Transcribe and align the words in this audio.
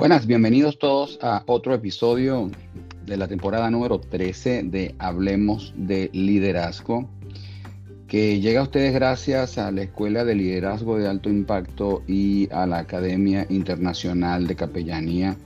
Buenas, 0.00 0.26
bienvenidos 0.26 0.78
todos 0.78 1.18
a 1.20 1.42
otro 1.44 1.74
episodio 1.74 2.50
de 3.04 3.18
la 3.18 3.28
temporada 3.28 3.70
número 3.70 4.00
13 4.00 4.62
de 4.62 4.94
Hablemos 4.98 5.74
de 5.76 6.08
Liderazgo, 6.14 7.06
que 8.08 8.40
llega 8.40 8.60
a 8.60 8.62
ustedes 8.62 8.94
gracias 8.94 9.58
a 9.58 9.70
la 9.70 9.82
Escuela 9.82 10.24
de 10.24 10.36
Liderazgo 10.36 10.96
de 10.96 11.06
Alto 11.06 11.28
Impacto 11.28 12.02
y 12.08 12.48
a 12.50 12.66
la 12.66 12.78
Academia 12.78 13.44
Internacional 13.50 14.46
de 14.46 14.56
Capellanía. 14.56 15.36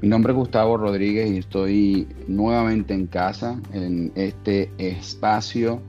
Mi 0.00 0.08
nombre 0.08 0.32
es 0.32 0.38
Gustavo 0.38 0.78
Rodríguez 0.78 1.30
y 1.30 1.36
estoy 1.36 2.08
nuevamente 2.28 2.94
en 2.94 3.08
casa, 3.08 3.60
en 3.74 4.10
este 4.14 4.72
espacio 4.78 5.82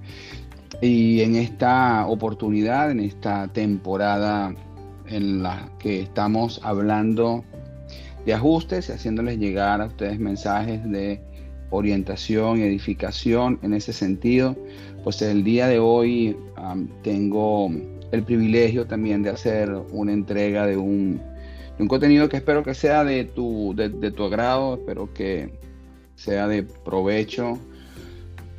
y 0.81 1.21
en 1.21 1.35
esta 1.35 2.05
oportunidad, 2.05 2.91
en 2.91 2.99
esta 2.99 3.47
temporada 3.47 4.53
en 5.07 5.41
la 5.41 5.71
que 5.79 6.01
estamos 6.01 6.59
hablando 6.65 7.45
de 8.29 8.35
ajustes 8.35 8.89
y 8.89 8.91
haciéndoles 8.91 9.39
llegar 9.39 9.81
a 9.81 9.87
ustedes 9.87 10.19
mensajes 10.19 10.87
de 10.87 11.19
orientación 11.71 12.59
y 12.59 12.61
edificación 12.61 13.57
en 13.63 13.73
ese 13.73 13.91
sentido. 13.91 14.55
Pues 15.03 15.19
el 15.23 15.43
día 15.43 15.67
de 15.67 15.79
hoy 15.79 16.37
tengo 17.01 17.71
el 18.11 18.21
privilegio 18.23 18.85
también 18.85 19.23
de 19.23 19.31
hacer 19.31 19.71
una 19.91 20.13
entrega 20.13 20.67
de 20.67 20.77
un, 20.77 21.19
un 21.79 21.87
contenido 21.87 22.29
que 22.29 22.37
espero 22.37 22.61
que 22.61 22.75
sea 22.75 23.03
de 23.03 23.23
tu, 23.23 23.73
de, 23.75 24.11
tu 24.11 24.23
agrado, 24.23 24.75
espero 24.75 25.11
que 25.11 25.51
sea 26.13 26.47
de 26.47 26.61
provecho 26.61 27.57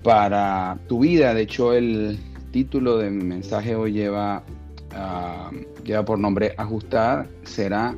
para 0.02 0.80
tu 0.88 0.98
vida. 0.98 1.32
De 1.32 1.42
hecho, 1.42 1.74
el 1.74 2.18
título 2.50 2.98
de 2.98 3.08
mi 3.10 3.22
mensaje 3.22 3.76
hoy 3.76 3.92
lleva, 3.92 4.42
lleva 5.84 6.04
por 6.04 6.18
nombre 6.18 6.54
Ajustar 6.58 7.28
será 7.44 7.94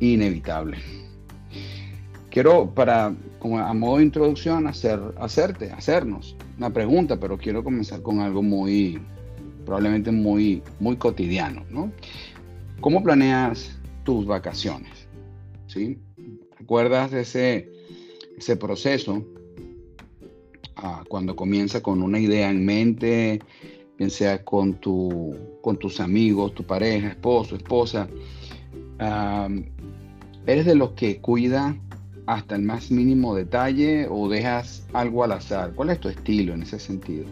inevitable. 0.00 0.78
Quiero, 2.30 2.72
para, 2.72 3.14
como 3.38 3.58
a 3.58 3.72
modo 3.74 3.98
de 3.98 4.04
introducción, 4.04 4.66
hacer, 4.66 5.00
hacerte, 5.18 5.72
hacernos 5.72 6.36
una 6.58 6.70
pregunta, 6.70 7.18
pero 7.18 7.38
quiero 7.38 7.64
comenzar 7.64 8.02
con 8.02 8.20
algo 8.20 8.42
muy, 8.42 9.00
probablemente 9.64 10.10
muy, 10.10 10.62
muy 10.80 10.96
cotidiano, 10.96 11.64
¿no? 11.70 11.90
¿Cómo 12.80 13.02
planeas 13.02 13.78
tus 14.04 14.26
vacaciones? 14.26 15.08
¿Sí? 15.66 15.98
¿Recuerdas 16.58 17.12
ese, 17.12 17.70
ese 18.36 18.56
proceso 18.56 19.24
ah, 20.76 21.02
cuando 21.08 21.34
comienza 21.34 21.82
con 21.82 22.02
una 22.02 22.18
idea 22.18 22.50
en 22.50 22.64
mente, 22.64 23.40
bien 23.96 24.10
sea 24.10 24.44
con, 24.44 24.74
tu, 24.74 25.34
con 25.62 25.76
tus 25.76 25.98
amigos, 26.00 26.54
tu 26.54 26.64
pareja, 26.64 27.08
esposo, 27.08 27.56
esposa? 27.56 28.08
Ah, 28.98 29.48
¿Eres 30.48 30.64
de 30.64 30.74
los 30.74 30.92
que 30.92 31.18
cuida 31.18 31.76
hasta 32.24 32.56
el 32.56 32.62
más 32.62 32.90
mínimo 32.90 33.34
detalle 33.34 34.06
o 34.08 34.30
dejas 34.30 34.82
algo 34.94 35.22
al 35.22 35.32
azar? 35.32 35.74
¿Cuál 35.74 35.90
es 35.90 36.00
tu 36.00 36.08
estilo 36.08 36.54
en 36.54 36.62
ese 36.62 36.78
sentido? 36.78 37.26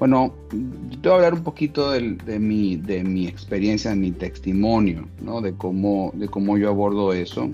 Bueno, 0.00 0.34
te 0.50 1.08
voy 1.08 1.12
a 1.12 1.14
hablar 1.14 1.34
un 1.34 1.44
poquito 1.44 1.92
de, 1.92 2.40
mi, 2.40 2.74
de 2.74 3.04
mi 3.04 3.28
experiencia, 3.28 3.90
de 3.90 3.96
mi 3.96 4.10
testimonio, 4.10 5.06
¿no? 5.22 5.40
de, 5.40 5.54
cómo, 5.54 6.10
de 6.16 6.26
cómo 6.26 6.58
yo 6.58 6.68
abordo 6.68 7.12
eso. 7.12 7.48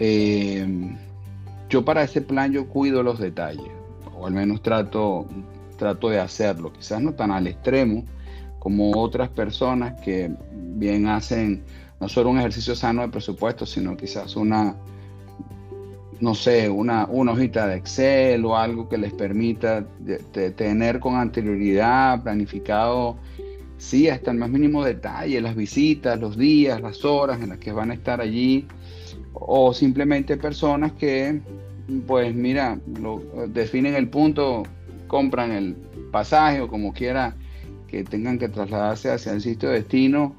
Eh, 0.00 0.66
yo 1.70 1.84
para 1.84 2.02
ese 2.02 2.22
plan 2.22 2.50
yo 2.50 2.66
cuido 2.66 3.04
los 3.04 3.20
detalles, 3.20 3.70
o 4.18 4.26
al 4.26 4.32
menos 4.32 4.62
trato, 4.62 5.26
trato 5.78 6.08
de 6.08 6.18
hacerlo, 6.18 6.72
quizás 6.72 7.00
no 7.00 7.12
tan 7.12 7.30
al 7.30 7.46
extremo 7.46 8.04
como 8.58 9.00
otras 9.00 9.28
personas 9.28 10.00
que 10.00 10.34
bien 10.74 11.06
hacen 11.06 11.62
no 12.00 12.08
solo 12.08 12.30
un 12.30 12.38
ejercicio 12.38 12.74
sano 12.74 13.02
de 13.02 13.08
presupuesto, 13.08 13.64
sino 13.64 13.96
quizás 13.96 14.36
una, 14.36 14.76
no 16.20 16.34
sé, 16.34 16.68
una, 16.68 17.06
una 17.06 17.32
hojita 17.32 17.66
de 17.66 17.76
Excel 17.76 18.44
o 18.44 18.56
algo 18.56 18.88
que 18.88 18.98
les 18.98 19.12
permita 19.12 19.86
tener 20.56 21.00
con 21.00 21.16
anterioridad 21.16 22.22
planificado, 22.22 23.16
sí, 23.78 24.08
hasta 24.08 24.30
el 24.30 24.38
más 24.38 24.50
mínimo 24.50 24.84
detalle, 24.84 25.40
las 25.40 25.56
visitas, 25.56 26.18
los 26.18 26.36
días, 26.36 26.80
las 26.80 27.04
horas 27.04 27.40
en 27.40 27.50
las 27.50 27.58
que 27.58 27.72
van 27.72 27.90
a 27.90 27.94
estar 27.94 28.20
allí, 28.20 28.66
o 29.32 29.72
simplemente 29.72 30.36
personas 30.36 30.92
que, 30.92 31.40
pues 32.06 32.34
mira, 32.34 32.78
lo, 33.00 33.22
definen 33.48 33.94
el 33.94 34.08
punto, 34.08 34.64
compran 35.06 35.52
el 35.52 35.76
pasaje 36.10 36.60
o 36.60 36.68
como 36.68 36.92
quiera 36.92 37.36
que 37.86 38.02
tengan 38.04 38.38
que 38.38 38.48
trasladarse 38.48 39.10
hacia 39.10 39.32
el 39.32 39.40
sitio 39.40 39.68
de 39.68 39.76
destino 39.76 40.34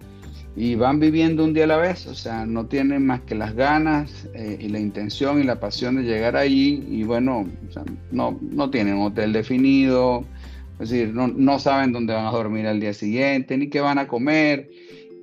y 0.58 0.74
van 0.74 1.00
viviendo 1.00 1.44
un 1.44 1.54
día 1.54 1.66
a 1.66 1.68
la 1.68 1.78
vez, 1.78 2.08
o 2.08 2.16
sea, 2.16 2.48
no 2.48 2.66
tienen 2.66 3.06
más 3.06 3.22
que 3.22 3.36
las 3.36 3.54
ganas 3.54 4.28
eh, 4.34 4.58
y 4.60 4.70
la 4.70 4.80
intención 4.80 5.40
y 5.40 5.44
la 5.44 5.60
pasión 5.60 5.98
de 5.98 6.02
llegar 6.02 6.36
ahí 6.36 6.84
y 6.90 7.04
bueno, 7.04 7.48
no, 8.10 8.40
no 8.42 8.72
tienen 8.72 8.98
hotel 8.98 9.34
definido, 9.34 10.26
es 10.80 10.90
decir, 10.90 11.14
no, 11.14 11.28
no, 11.28 11.60
saben 11.60 11.92
dónde 11.92 12.14
van 12.14 12.26
a 12.26 12.32
dormir 12.32 12.66
al 12.66 12.80
día 12.80 12.96
siguiente 12.96 13.56
ni 13.56 13.70
qué 13.70 13.82
van 13.82 14.00
a 14.00 14.08
comer. 14.08 14.72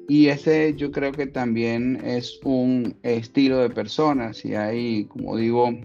Y 0.08 0.28
ese 0.28 0.74
yo 0.76 0.92
creo 0.92 1.10
que 1.10 1.26
también 1.26 2.00
es 2.04 2.38
un 2.44 2.94
estilo 3.02 3.58
de 3.58 3.70
personas 3.70 4.44
y 4.44 4.54
hay, 4.54 5.06
como 5.06 5.36
digo, 5.36 5.76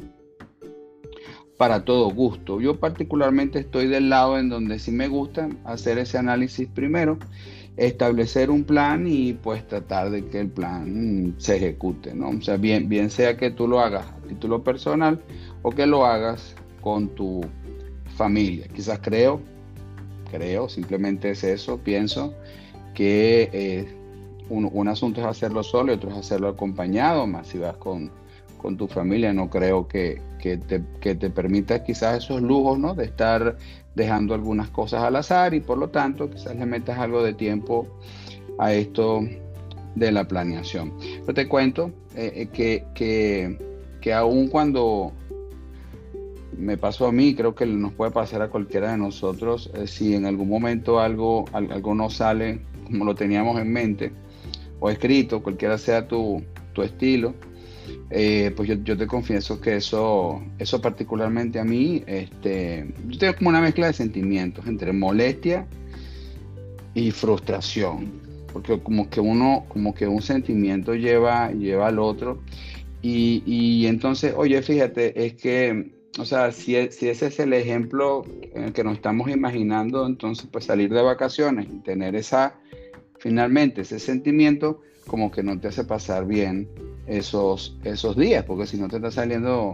para 1.57 1.85
todo 1.85 2.11
gusto. 2.11 2.61
Yo 2.61 2.79
particularmente 2.79 3.59
estoy 3.59 3.87
del 3.87 4.09
lado 4.09 4.37
en 4.37 4.49
donde 4.49 4.77
sí 4.77 4.91
me 4.91 5.07
gusta 5.07 5.49
hacer 5.65 5.97
ese 5.97 6.19
análisis 6.19 6.67
primero 6.67 7.17
establecer 7.79 8.51
un 8.51 8.65
plan 8.65 9.07
y 9.07 9.33
pues 9.33 9.65
tratar 9.65 10.09
de 10.09 10.25
que 10.25 10.41
el 10.41 10.49
plan 10.49 11.33
se 11.37 11.55
ejecute, 11.55 12.13
¿no? 12.13 12.29
O 12.29 12.41
sea, 12.41 12.57
bien, 12.57 12.89
bien 12.89 13.09
sea 13.09 13.37
que 13.37 13.51
tú 13.51 13.67
lo 13.67 13.79
hagas 13.79 14.05
a 14.05 14.27
título 14.27 14.63
personal 14.63 15.21
o 15.61 15.71
que 15.71 15.87
lo 15.87 16.05
hagas 16.05 16.55
con 16.81 17.07
tu 17.15 17.41
familia. 18.17 18.67
Quizás 18.67 18.99
creo, 19.01 19.39
creo, 20.29 20.67
simplemente 20.67 21.31
es 21.31 21.43
eso, 21.45 21.77
pienso 21.77 22.33
que 22.93 23.49
eh, 23.53 23.87
un, 24.49 24.87
asunto 24.89 25.21
es 25.21 25.27
hacerlo 25.27 25.63
solo 25.63 25.93
y 25.93 25.95
otro 25.95 26.09
es 26.09 26.17
hacerlo 26.17 26.49
acompañado, 26.49 27.27
más 27.27 27.47
si 27.47 27.59
vas 27.59 27.77
con, 27.77 28.11
con 28.57 28.75
tu 28.75 28.87
familia, 28.87 29.31
no 29.31 29.49
creo 29.49 29.87
que, 29.87 30.21
que, 30.41 30.57
te, 30.57 30.83
que 30.99 31.15
te 31.15 31.29
permita 31.29 31.81
quizás 31.81 32.25
esos 32.25 32.41
lujos, 32.41 32.77
¿no? 32.77 32.93
De 32.93 33.05
estar 33.05 33.55
dejando 33.99 34.33
algunas 34.33 34.69
cosas 34.69 35.03
al 35.03 35.15
azar 35.17 35.53
y 35.53 35.59
por 35.59 35.77
lo 35.77 35.89
tanto 35.89 36.29
quizás 36.29 36.55
le 36.55 36.65
metas 36.65 36.97
algo 36.97 37.21
de 37.21 37.33
tiempo 37.33 37.87
a 38.57 38.73
esto 38.73 39.21
de 39.95 40.11
la 40.11 40.27
planeación. 40.27 40.93
Pero 41.21 41.33
te 41.33 41.47
cuento 41.47 41.91
eh, 42.15 42.31
eh, 42.35 42.47
que, 42.47 42.85
que, 42.95 43.57
que 44.01 44.13
aun 44.13 44.47
cuando 44.47 45.11
me 46.57 46.77
pasó 46.77 47.07
a 47.07 47.11
mí, 47.11 47.35
creo 47.35 47.53
que 47.53 47.65
nos 47.65 47.93
puede 47.93 48.11
pasar 48.11 48.41
a 48.41 48.49
cualquiera 48.49 48.91
de 48.91 48.97
nosotros, 48.97 49.69
eh, 49.75 49.87
si 49.87 50.15
en 50.15 50.25
algún 50.25 50.49
momento 50.49 50.99
algo, 50.99 51.45
algo 51.53 51.93
no 51.93 52.09
sale 52.09 52.61
como 52.85 53.05
lo 53.05 53.15
teníamos 53.15 53.59
en 53.59 53.71
mente 53.71 54.11
o 54.79 54.89
escrito, 54.89 55.43
cualquiera 55.43 55.77
sea 55.77 56.07
tu, 56.07 56.41
tu 56.73 56.81
estilo, 56.81 57.33
eh, 58.09 58.51
pues 58.55 58.69
yo, 58.83 58.97
te 58.97 59.05
confieso 59.05 59.61
que 59.61 59.75
eso, 59.75 60.41
eso 60.57 60.81
particularmente 60.81 61.59
a 61.59 61.63
mí, 61.63 62.03
este, 62.07 62.91
yo 63.07 63.19
tengo 63.19 63.35
como 63.35 63.49
una 63.49 63.61
mezcla 63.61 63.87
de 63.87 63.93
sentimientos 63.93 64.65
entre 64.67 64.93
molestia 64.93 65.67
y 66.95 67.11
frustración, 67.11 68.11
porque 68.51 68.79
como 68.79 69.09
que 69.09 69.19
uno, 69.19 69.65
como 69.67 69.93
que 69.93 70.07
un 70.07 70.21
sentimiento 70.21 70.95
lleva, 70.95 71.51
lleva 71.51 71.87
al 71.87 71.99
otro, 71.99 72.41
y, 73.01 73.85
entonces, 73.85 74.33
oye, 74.35 74.61
fíjate, 74.61 75.25
es 75.25 75.35
que, 75.35 75.93
o 76.17 76.25
sea, 76.25 76.51
si, 76.51 76.75
si 76.91 77.07
ese 77.07 77.27
es 77.27 77.39
el 77.39 77.53
ejemplo 77.53 78.25
en 78.53 78.65
el 78.65 78.73
que 78.73 78.83
nos 78.83 78.95
estamos 78.95 79.29
imaginando, 79.29 80.05
entonces 80.05 80.47
pues 80.51 80.65
salir 80.65 80.89
de 80.89 81.01
vacaciones 81.01 81.67
y 81.71 81.79
tener 81.79 82.15
esa, 82.15 82.59
finalmente 83.19 83.81
ese 83.81 83.99
sentimiento, 83.99 84.81
como 85.07 85.31
que 85.31 85.43
no 85.43 85.57
te 85.59 85.69
hace 85.69 85.85
pasar 85.85 86.25
bien 86.25 86.67
esos, 87.09 87.75
esos 87.83 88.15
días, 88.15 88.45
porque 88.45 88.67
si 88.67 88.77
no 88.77 88.87
te 88.87 88.97
está 88.97 89.09
saliendo, 89.09 89.73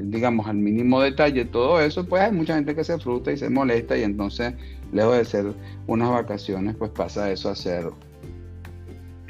digamos, 0.00 0.46
al 0.46 0.56
mínimo 0.56 1.02
detalle 1.02 1.44
todo 1.44 1.80
eso, 1.80 2.06
pues 2.06 2.22
hay 2.22 2.32
mucha 2.32 2.54
gente 2.54 2.74
que 2.74 2.82
se 2.82 2.98
frustra 2.98 3.34
y 3.34 3.36
se 3.36 3.50
molesta 3.50 3.96
y 3.98 4.02
entonces, 4.02 4.54
lejos 4.90 5.18
de 5.18 5.24
ser 5.26 5.52
unas 5.86 6.10
vacaciones, 6.10 6.74
pues 6.76 6.90
pasa 6.90 7.30
eso 7.30 7.50
a 7.50 7.54
ser 7.54 7.90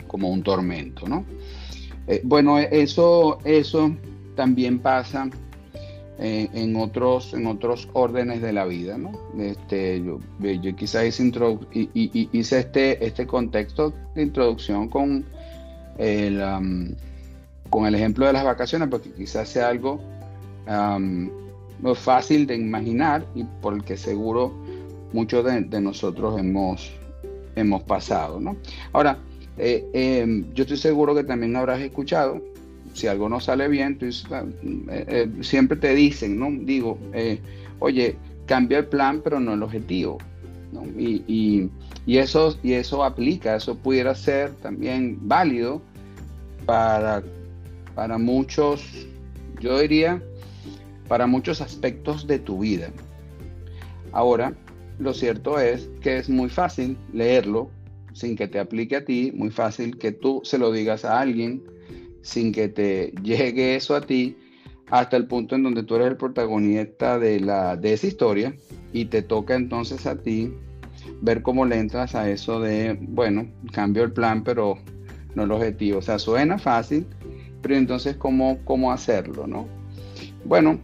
como 0.06 0.30
un 0.30 0.44
tormento, 0.44 1.08
¿no? 1.08 1.24
Eh, 2.06 2.20
bueno, 2.22 2.58
eso, 2.58 3.38
eso 3.44 3.90
también 4.36 4.78
pasa 4.78 5.28
en, 6.18 6.76
otros, 6.76 7.34
en 7.34 7.46
otros 7.46 7.88
órdenes 7.94 8.42
de 8.42 8.52
la 8.52 8.64
vida. 8.64 8.96
¿no? 8.96 9.12
Este, 9.38 10.02
yo, 10.04 10.20
yo 10.40 10.76
quizás 10.76 11.06
hice, 11.06 11.32
hice 11.72 12.58
este, 12.58 13.04
este 13.04 13.26
contexto 13.26 13.92
de 14.14 14.22
introducción 14.22 14.88
con 14.88 15.24
el, 15.98 16.40
con 17.74 17.86
el 17.86 17.96
ejemplo 17.96 18.24
de 18.24 18.32
las 18.32 18.44
vacaciones, 18.44 18.86
porque 18.88 19.10
quizás 19.10 19.48
sea 19.48 19.66
algo 19.66 20.00
um, 20.68 21.28
fácil 21.96 22.46
de 22.46 22.54
imaginar 22.54 23.26
y 23.34 23.42
por 23.42 23.74
el 23.74 23.82
que 23.82 23.96
seguro 23.96 24.54
muchos 25.12 25.44
de, 25.44 25.80
nosotros 25.80 26.38
hemos, 26.38 26.92
hemos 27.56 27.82
pasado. 27.82 28.38
¿no? 28.38 28.56
Ahora, 28.92 29.18
eh, 29.58 29.84
em, 29.92 30.54
yo 30.54 30.62
estoy 30.62 30.76
seguro 30.76 31.16
que 31.16 31.24
también 31.24 31.56
habrás 31.56 31.80
escuchado 31.80 32.40
si 32.92 33.08
algo 33.08 33.28
no 33.28 33.40
sale 33.40 33.66
bien, 33.66 33.98
ah, 34.30 34.44
eh, 34.62 35.04
eh, 35.08 35.42
siempre 35.42 35.76
te 35.76 35.96
dicen, 35.96 36.38
¿no? 36.38 36.50
Digo, 36.52 36.96
oye, 37.80 38.14
cambia 38.46 38.78
el 38.78 38.86
plan, 38.86 39.20
pero 39.24 39.40
no 39.40 39.54
el 39.54 39.64
objetivo. 39.64 40.18
Y, 40.96 41.68
eso, 42.06 42.56
y 42.62 42.74
eso 42.74 43.02
aplica, 43.02 43.56
eso 43.56 43.74
pudiera 43.74 44.14
ser 44.14 44.52
también 44.62 45.18
válido 45.22 45.82
para, 46.66 47.24
para 47.94 48.18
muchos, 48.18 49.06
yo 49.60 49.78
diría, 49.78 50.22
para 51.08 51.26
muchos 51.26 51.60
aspectos 51.60 52.26
de 52.26 52.38
tu 52.38 52.60
vida. 52.60 52.90
Ahora, 54.12 54.54
lo 54.98 55.12
cierto 55.12 55.58
es 55.58 55.90
que 56.00 56.18
es 56.18 56.28
muy 56.28 56.48
fácil 56.48 56.96
leerlo 57.12 57.70
sin 58.12 58.36
que 58.36 58.46
te 58.46 58.60
aplique 58.60 58.96
a 58.96 59.04
ti, 59.04 59.32
muy 59.34 59.50
fácil 59.50 59.98
que 59.98 60.12
tú 60.12 60.40
se 60.44 60.58
lo 60.58 60.70
digas 60.70 61.04
a 61.04 61.20
alguien 61.20 61.62
sin 62.22 62.52
que 62.52 62.68
te 62.68 63.12
llegue 63.22 63.76
eso 63.76 63.94
a 63.94 64.00
ti 64.00 64.36
hasta 64.90 65.16
el 65.16 65.26
punto 65.26 65.54
en 65.54 65.62
donde 65.62 65.82
tú 65.82 65.96
eres 65.96 66.08
el 66.08 66.16
protagonista 66.16 67.18
de, 67.18 67.40
la, 67.40 67.76
de 67.76 67.94
esa 67.94 68.06
historia 68.06 68.54
y 68.92 69.06
te 69.06 69.22
toca 69.22 69.54
entonces 69.54 70.06
a 70.06 70.16
ti 70.16 70.52
ver 71.20 71.42
cómo 71.42 71.64
le 71.64 71.78
entras 71.78 72.14
a 72.14 72.28
eso 72.30 72.60
de, 72.60 72.96
bueno, 73.00 73.46
cambio 73.72 74.04
el 74.04 74.12
plan, 74.12 74.44
pero 74.44 74.78
no 75.34 75.44
el 75.44 75.52
objetivo. 75.52 75.98
O 75.98 76.02
sea, 76.02 76.18
suena 76.18 76.58
fácil, 76.58 77.06
pero 77.64 77.76
entonces, 77.76 78.14
¿cómo, 78.16 78.58
cómo 78.66 78.92
hacerlo? 78.92 79.46
¿no? 79.46 79.66
Bueno, 80.44 80.78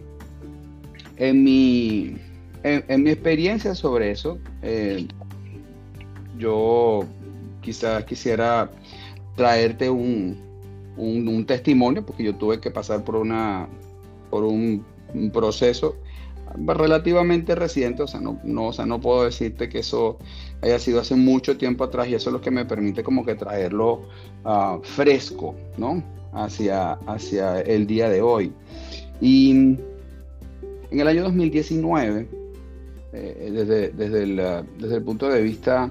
en 1.18 1.44
mi, 1.44 2.16
en, 2.62 3.02
mi 3.02 3.10
experiencia 3.10 3.74
sobre 3.74 4.10
eso, 4.10 4.38
eh, 4.62 5.06
yo 6.38 7.04
quizás 7.60 8.02
quisiera 8.04 8.70
traerte 9.36 9.90
un, 9.90 10.38
un, 10.96 11.44
testimonio, 11.44 12.02
porque 12.02 12.24
yo 12.24 12.34
tuve 12.34 12.60
que 12.60 12.70
pasar 12.70 13.04
por, 13.04 13.16
una, 13.16 13.68
por 14.30 14.44
un, 14.44 14.82
proceso 15.34 15.96
relativamente 16.66 17.54
reciente, 17.54 18.04
o 18.04 18.06
sea, 18.06 18.20
no, 18.20 18.40
no, 18.42 18.68
o 18.68 18.72
sea, 18.72 18.86
no 18.86 19.02
puedo 19.02 19.24
decirte 19.24 19.68
que 19.68 19.80
eso 19.80 20.16
haya 20.62 20.78
sido 20.78 21.00
hace 21.00 21.14
mucho 21.14 21.58
tiempo 21.58 21.84
atrás 21.84 22.08
y 22.08 22.14
eso 22.14 22.30
es 22.30 22.32
lo 22.32 22.40
que 22.40 22.50
me 22.50 22.64
permite 22.64 23.02
como 23.02 23.22
que 23.22 23.34
traerlo 23.34 24.08
ah, 24.46 24.78
fresco, 24.82 25.54
¿no? 25.76 26.02
Hacia, 26.32 26.92
hacia 26.92 27.60
el 27.60 27.86
día 27.86 28.08
de 28.08 28.22
hoy. 28.22 28.52
Y 29.20 29.50
en 29.50 29.80
el 30.90 31.08
año 31.08 31.24
2019, 31.24 32.28
eh, 33.12 33.50
desde, 33.52 33.90
desde, 33.90 34.22
el, 34.22 34.36
desde, 34.78 34.96
el, 34.96 35.02
punto 35.02 35.28
de 35.28 35.42
vista 35.42 35.90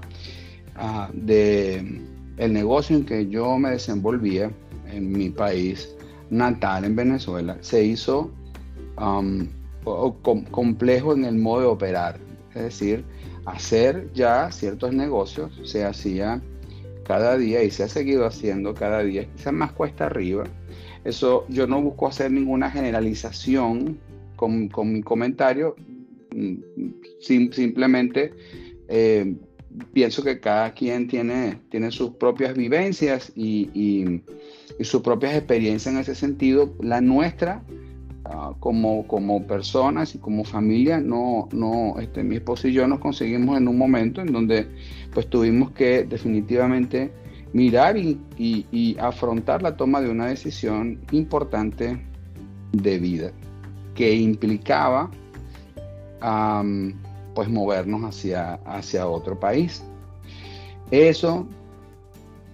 uh, 0.77 1.12
de 1.13 2.01
el 2.38 2.53
negocio 2.53 2.95
en 2.95 3.06
que 3.06 3.27
yo 3.27 3.57
me 3.57 3.71
desenvolvía, 3.71 4.50
en 4.91 5.12
mi 5.12 5.30
país 5.30 5.95
natal, 6.30 6.85
en 6.85 6.95
Venezuela, 6.95 7.57
se 7.62 7.83
hizo 7.83 8.31
um, 9.00 9.47
complejo 10.51 11.13
en 11.13 11.25
el 11.25 11.35
modo 11.35 11.62
de 11.62 11.68
operar. 11.68 12.19
Es 12.56 12.63
decir, 12.63 13.06
hacer 13.45 14.12
ya 14.13 14.51
ciertos 14.51 14.94
negocios 14.94 15.59
se 15.63 15.85
hacía 15.85 16.42
cada 17.09 17.39
día 17.39 17.63
y 17.63 17.71
se 17.71 17.81
ha 17.81 17.88
seguido 17.88 18.27
haciendo 18.27 18.75
cada 18.75 19.03
día, 19.03 19.25
quizás 19.35 19.51
más 19.51 19.71
cuesta 19.71 20.06
arriba. 20.06 20.44
Eso 21.03 21.44
yo 21.50 21.65
no 21.65 21.81
busco 21.81 22.06
hacer 22.06 22.29
ninguna 22.31 22.69
generalización 22.69 23.97
con, 24.35 24.69
mi 24.85 25.01
comentario, 25.01 25.75
mm, 26.35 26.53
simplemente 27.19 28.31
eh, 28.88 29.33
pienso 29.91 30.21
que 30.23 30.39
cada 30.39 30.71
quien 30.75 31.07
tiene, 31.07 31.59
tiene 31.71 31.89
sus 31.89 32.11
propias 32.11 32.56
vivencias 32.56 33.31
y, 33.35 34.21
sus 34.81 35.01
propias 35.01 35.33
experiencias 35.33 35.95
en 35.95 36.01
ese 36.01 36.13
sentido. 36.13 36.75
La 36.79 37.01
nuestra, 37.01 37.63
ah, 38.29 38.53
como, 38.59 39.07
como 39.07 39.45
personas 39.45 40.15
y 40.15 40.19
como 40.19 40.43
familia, 40.43 40.99
no, 40.99 41.49
no, 41.51 41.99
este, 41.99 42.23
mi 42.23 42.35
esposo 42.35 42.67
y 42.67 42.73
yo 42.73 42.87
nos 42.87 42.99
conseguimos 42.99 43.57
en 43.57 43.67
un 43.67 43.77
momento 43.77 44.21
en 44.21 44.31
donde 44.31 44.67
pues 45.13 45.29
tuvimos 45.29 45.71
que 45.71 46.03
definitivamente 46.03 47.11
mirar 47.53 47.97
y, 47.97 48.97
afrontar 48.99 49.61
la 49.61 49.75
toma 49.75 50.01
de 50.01 50.09
una 50.09 50.27
decisión 50.27 50.99
importante 51.11 51.99
de 52.71 52.99
vida 52.99 53.31
que 53.95 54.13
implicaba 54.13 55.09
pues 57.33 57.49
movernos 57.49 58.03
hacia, 58.03 58.55
hacia 58.65 59.07
otro 59.07 59.39
país. 59.39 59.83
Eso, 60.91 61.47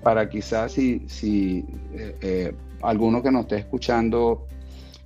para 0.03 0.29
quizás 0.29 0.73
si, 0.73 1.01
si 1.07 1.65
eh, 1.93 2.15
eh, 2.21 2.55
alguno 2.81 3.23
que 3.23 3.31
nos 3.31 3.43
esté 3.43 3.57
escuchando 3.57 4.45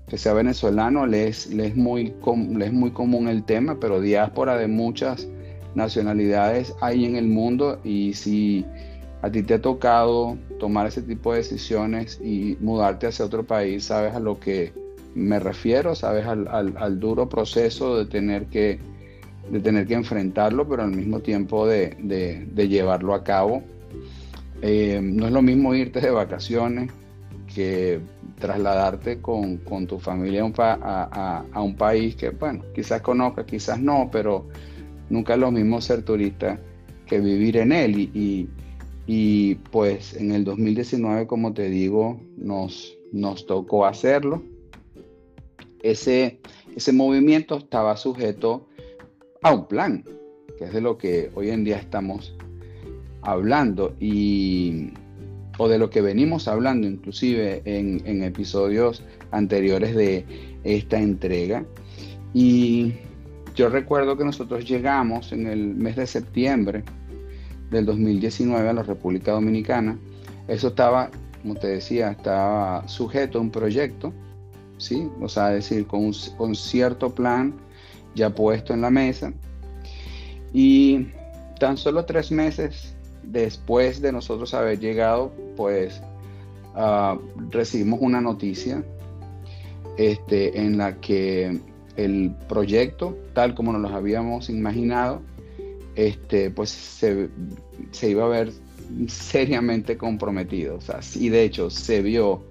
que 0.10 0.18
sea 0.18 0.34
venezolano, 0.34 1.06
le 1.06 1.28
es, 1.28 1.50
muy, 1.76 2.14
es 2.62 2.74
muy 2.74 2.92
común 2.92 3.28
el 3.28 3.44
tema, 3.44 3.80
pero 3.80 4.02
diáspora 4.02 4.58
de 4.58 4.68
muchas 4.68 5.28
nacionalidades 5.76 6.76
hay 6.82 7.06
en 7.06 7.16
el 7.16 7.28
mundo 7.28 7.80
y 7.84 8.14
si 8.14 8.66
a 9.22 9.30
ti 9.30 9.44
te 9.44 9.56
ha 9.56 9.62
tocado 9.62 10.38
tomar 10.60 10.88
ese 10.88 11.02
tipo 11.02 11.32
de 11.32 11.40
decisiones 11.40 12.20
y 12.24 12.58
mudarte 12.60 13.08
hacia 13.08 13.26
otro 13.26 13.44
país, 13.44 13.86
sabes 13.86 14.16
a 14.16 14.20
lo 14.20 14.40
que 14.40 14.74
me 15.14 15.40
refiero, 15.40 15.96
sabes 15.96 16.26
al 16.26 17.00
duro 17.00 17.30
proceso 17.30 17.98
de 17.98 18.06
tener 18.06 18.46
que 18.48 18.80
de 19.52 19.60
tener 19.60 19.88
que 19.88 19.96
enfrentarlo, 19.96 20.68
pero 20.68 20.84
al 20.84 20.92
mismo 20.92 21.22
tiempo 21.22 21.66
de, 21.66 21.98
llevarlo 22.56 23.16
a 23.16 23.24
cabo. 23.24 23.64
Eh, 24.62 25.00
no 25.02 25.26
es 25.26 25.32
lo 25.32 25.42
mismo 25.42 25.74
irte 25.74 26.02
de 26.02 26.12
vacaciones 26.12 26.92
que 27.54 28.00
trasladarte 28.40 29.22
con, 29.22 29.60
tu 29.88 30.00
familia 30.00 30.50
a, 30.58 31.62
un 31.62 31.76
país 31.76 32.16
que, 32.16 32.30
bueno, 32.30 32.64
quizás 32.74 33.02
conozcas, 33.02 33.46
quizás 33.46 33.80
no, 33.80 34.10
pero 34.12 34.48
nunca 35.10 35.34
es 35.34 35.40
lo 35.40 35.52
mismo 35.52 35.82
ser 35.82 36.04
turista 36.04 36.60
que 37.06 37.20
vivir 37.20 37.58
en 37.58 37.72
él. 37.72 38.00
Y, 38.00 38.50
y, 39.08 39.56
pues 39.72 40.16
en 40.16 40.32
el 40.32 40.44
2019, 40.44 41.28
como 41.28 41.54
te 41.54 41.70
digo, 41.70 42.22
nos, 42.38 42.96
nos 43.12 43.46
tocó 43.46 43.86
hacerlo. 43.86 44.44
Ese, 45.82 46.40
ese 46.76 46.94
movimiento 46.94 47.58
estaba 47.58 47.98
sujeto 47.98 48.68
a 49.42 49.54
un 49.54 49.68
plan, 49.68 50.04
que 50.58 50.66
es 50.66 50.74
de 50.74 50.82
lo 50.82 50.98
que 50.98 51.32
hoy 51.36 51.50
en 51.50 51.64
día 51.64 51.78
estamos 51.78 52.36
hablando 53.22 53.96
y 54.00 54.92
o 55.60 55.68
de 55.68 55.78
lo 55.78 55.90
que 55.90 56.02
venimos 56.02 56.48
hablando 56.48 56.88
inclusive 56.88 57.62
en, 57.66 58.24
episodios 58.24 59.04
anteriores 59.32 59.94
de 59.94 60.26
esta 60.64 60.98
entrega. 60.98 61.66
Y 62.34 62.94
yo 63.56 63.68
recuerdo 63.68 64.18
que 64.18 64.24
nosotros 64.24 64.64
llegamos 64.64 65.34
en 65.34 65.48
el 65.48 65.76
mes 65.76 65.98
de 65.98 66.08
septiembre 66.08 66.84
del 67.72 67.86
2019 67.86 68.70
a 68.70 68.74
la 68.74 68.84
República 68.84 69.34
Dominicana. 69.34 70.00
Eso 70.48 70.70
estaba, 70.70 71.12
como 71.42 71.56
te 71.56 71.68
decía, 71.68 72.12
estaba 72.12 72.88
sujeto 72.88 73.38
a 73.38 73.42
un 73.42 73.52
proyecto, 73.52 74.14
¿sí? 74.78 75.10
O 75.20 75.28
sea, 75.28 75.50
decir, 75.50 75.86
con 75.88 76.06
un 76.06 76.16
con 76.38 76.56
cierto 76.56 77.14
plan 77.14 77.54
ya 78.16 78.30
puesto 78.30 78.74
en 78.74 78.80
la 78.80 78.90
mesa. 78.90 79.34
Y 80.54 81.08
tan 81.60 81.76
solo 81.76 82.06
tres 82.06 82.32
meses 82.32 82.96
después 83.32 84.02
de 84.02 84.12
nosotros 84.12 84.54
haber 84.54 84.80
llegado, 84.80 85.32
pues 85.56 86.02
ah, 86.76 87.18
recibimos 87.50 88.00
una 88.02 88.22
noticia 88.22 88.84
este, 89.98 90.60
en 90.60 90.78
la 90.78 91.00
que 91.00 91.60
el 91.96 92.34
proyecto, 92.48 93.18
tal 93.34 93.54
como 93.54 93.74
nos 93.74 93.82
lo 93.82 93.96
habíamos 93.96 94.50
imaginado, 94.50 95.22
este, 95.96 96.50
pues 96.50 96.70
se, 96.70 97.30
iba 98.10 98.26
a 98.26 98.30
ver 98.30 98.52
seriamente 99.08 99.98
comprometido. 99.98 100.78
O 100.78 100.82
sea, 100.82 101.00
y 101.16 101.30
de 101.30 101.44
hecho 101.44 101.70
se 101.70 102.02
vio 102.02 102.42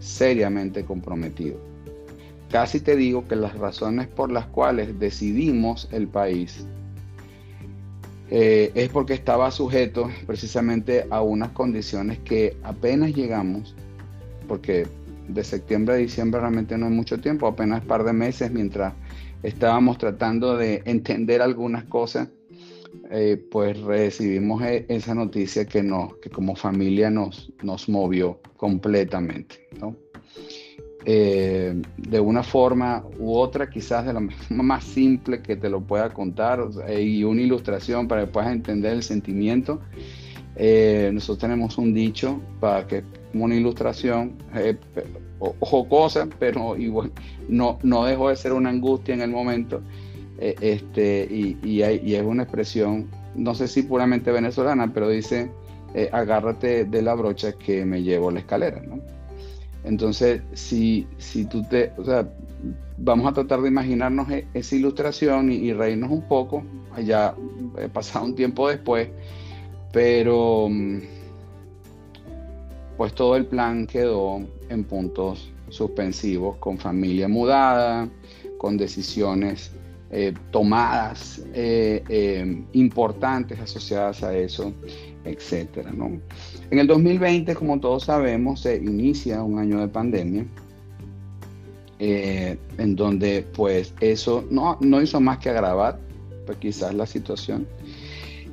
seriamente 0.00 0.84
comprometido. 0.84 1.58
Casi 2.50 2.80
te 2.80 2.96
digo 2.96 3.28
que 3.28 3.36
las 3.36 3.56
razones 3.56 4.08
por 4.08 4.32
las 4.32 4.46
cuales 4.46 4.98
decidimos 4.98 5.88
el 5.92 6.08
país 6.08 6.66
eh, 8.30 8.70
es 8.74 8.88
porque 8.90 9.14
estaba 9.14 9.50
sujeto 9.50 10.08
precisamente 10.26 11.06
a 11.10 11.20
unas 11.20 11.50
condiciones 11.50 12.18
que 12.20 12.56
apenas 12.62 13.12
llegamos, 13.12 13.74
porque 14.46 14.86
de 15.26 15.44
septiembre 15.44 15.94
a 15.94 15.98
diciembre 15.98 16.40
realmente 16.40 16.78
no 16.78 16.86
es 16.86 16.92
mucho 16.92 17.20
tiempo, 17.20 17.46
apenas 17.46 17.82
un 17.82 17.88
par 17.88 18.04
de 18.04 18.12
meses 18.12 18.50
mientras 18.52 18.94
estábamos 19.42 19.98
tratando 19.98 20.56
de 20.56 20.82
entender 20.84 21.42
algunas 21.42 21.84
cosas, 21.84 22.28
eh, 23.10 23.36
pues 23.50 23.80
recibimos 23.80 24.62
e, 24.62 24.86
esa 24.88 25.14
noticia 25.14 25.64
que, 25.64 25.82
no, 25.82 26.14
que 26.22 26.30
como 26.30 26.54
familia 26.54 27.10
nos, 27.10 27.52
nos 27.62 27.88
movió 27.88 28.40
completamente. 28.56 29.68
Eh, 31.06 31.80
de 31.96 32.20
una 32.20 32.42
forma 32.42 33.02
u 33.18 33.34
otra, 33.34 33.70
quizás 33.70 34.04
de 34.04 34.12
la 34.12 34.20
más 34.50 34.84
simple 34.84 35.40
que 35.40 35.56
te 35.56 35.70
lo 35.70 35.80
pueda 35.80 36.12
contar 36.12 36.60
y 36.98 37.24
una 37.24 37.40
ilustración 37.40 38.06
para 38.06 38.22
que 38.22 38.26
puedas 38.26 38.52
entender 38.52 38.92
el 38.92 39.02
sentimiento. 39.02 39.80
Eh, 40.56 41.10
nosotros 41.12 41.38
tenemos 41.38 41.78
un 41.78 41.94
dicho 41.94 42.40
para 42.58 42.86
que 42.86 43.02
una 43.32 43.54
ilustración 43.54 44.36
eh, 44.54 44.76
jocosa, 45.60 46.28
pero 46.38 46.76
igual 46.76 47.12
no, 47.48 47.78
no 47.82 48.04
dejó 48.04 48.28
de 48.28 48.36
ser 48.36 48.52
una 48.52 48.68
angustia 48.68 49.14
en 49.14 49.22
el 49.22 49.30
momento. 49.30 49.80
este, 50.38 51.28
y, 51.30 51.58
y, 51.62 51.82
es 51.82 52.22
una 52.22 52.44
expresión, 52.44 53.10
no 53.34 53.54
sé 53.54 53.68
si 53.68 53.82
puramente 53.82 54.32
venezolana, 54.32 54.92
pero 54.92 55.08
dice, 55.08 55.50
agárrate 56.12 56.84
de 56.86 57.02
la 57.02 57.14
brocha 57.14 57.52
que 57.52 57.84
me 57.84 58.02
llevo 58.02 58.30
la 58.30 58.40
escalera. 58.40 58.80
¿no? 58.80 59.19
Entonces, 59.84 60.42
si, 60.52 61.06
si 61.18 61.44
tú 61.46 61.62
te, 61.62 61.92
o 61.96 62.04
sea, 62.04 62.28
vamos 62.98 63.26
a 63.26 63.32
tratar 63.32 63.62
de 63.62 63.68
imaginarnos 63.68 64.30
e, 64.30 64.46
esa 64.52 64.76
ilustración 64.76 65.50
y, 65.50 65.72
reírnos 65.72 66.10
un 66.10 66.22
poco, 66.28 66.62
ya 67.04 67.34
he 67.78 67.88
pasado 67.88 68.26
un 68.26 68.34
tiempo 68.34 68.68
después, 68.68 69.08
pero 69.92 70.68
mm, 70.68 70.98
pues 72.96 73.14
todo 73.14 73.36
el 73.36 73.46
plan 73.46 73.86
quedó 73.86 74.40
en 74.68 74.84
puntos 74.84 75.50
suspensivos, 75.70 76.56
con 76.56 76.78
familia 76.78 77.28
mudada, 77.28 78.08
con 78.58 78.76
decisiones 78.76 79.72
eh, 80.10 80.34
tomadas 80.50 81.40
eh, 81.54 82.02
eh, 82.08 82.64
importantes 82.72 83.60
asociadas 83.60 84.24
a 84.24 84.36
eso 84.36 84.74
etcétera, 85.24 85.92
¿no? 85.92 86.20
En 86.70 86.78
el 86.78 86.86
2020, 86.86 87.54
como 87.54 87.80
todos 87.80 88.04
sabemos, 88.04 88.60
se 88.60 88.76
inicia 88.76 89.42
un 89.42 89.58
año 89.58 89.80
de 89.80 89.88
pandemia, 89.88 90.46
eh, 91.98 92.56
en 92.78 92.96
donde 92.96 93.44
pues 93.52 93.94
eso 94.00 94.44
no, 94.50 94.78
no 94.80 95.02
hizo 95.02 95.20
más 95.20 95.38
que 95.38 95.50
agravar 95.50 95.98
pues, 96.46 96.58
quizás 96.58 96.94
la 96.94 97.06
situación. 97.06 97.66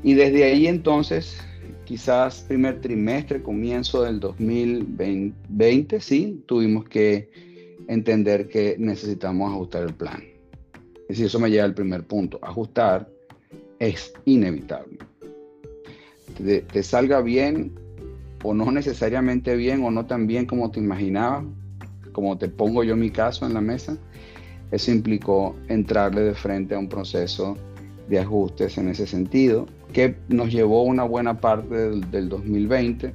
Y 0.03 0.13
desde 0.13 0.43
ahí 0.43 0.67
entonces, 0.67 1.37
quizás 1.85 2.41
primer 2.47 2.81
trimestre, 2.81 3.41
comienzo 3.41 4.03
del 4.03 4.19
2020, 4.19 6.01
sí, 6.01 6.43
tuvimos 6.45 6.85
que 6.89 7.29
entender 7.87 8.49
que 8.49 8.75
necesitamos 8.77 9.51
ajustar 9.51 9.83
el 9.83 9.93
plan. 9.93 10.23
Es 11.03 11.15
decir, 11.15 11.27
eso 11.27 11.39
me 11.39 11.49
lleva 11.49 11.63
al 11.63 11.73
primer 11.73 12.03
punto. 12.03 12.37
Ajustar 12.41 13.09
es 13.79 14.13
inevitable 14.25 14.97
te, 16.43 16.83
salga 16.83 17.21
bien 17.21 17.73
o 18.43 18.53
no 18.53 18.71
necesariamente 18.71 19.55
bien 19.55 19.83
o 19.83 19.91
no 19.91 20.05
tan 20.05 20.27
bien 20.27 20.45
como 20.45 20.71
te 20.71 20.79
imaginabas, 20.79 21.45
como 22.11 22.37
te 22.37 22.47
pongo 22.47 22.83
yo 22.83 22.95
mi 22.95 23.09
caso 23.09 23.45
en 23.45 23.53
la 23.53 23.61
mesa, 23.61 23.97
eso 24.71 24.91
implicó 24.91 25.55
entrarle 25.67 26.21
de 26.21 26.33
frente 26.33 26.75
a 26.75 26.79
un 26.79 26.89
proceso 26.89 27.57
de 28.09 28.19
ajustes 28.19 28.77
en 28.77 28.89
ese 28.89 29.07
sentido, 29.07 29.67
que 29.93 30.15
nos 30.29 30.51
llevó 30.51 30.83
una 30.83 31.03
buena 31.03 31.39
parte 31.39 31.75
del, 31.75 32.29
2020 32.29 33.13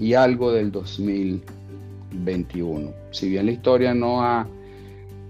y 0.00 0.14
algo 0.14 0.52
del 0.52 0.72
2021. 0.72 2.90
Si 3.10 3.28
bien 3.28 3.46
la 3.46 3.52
historia 3.52 3.94
no 3.94 4.22
ha, 4.22 4.48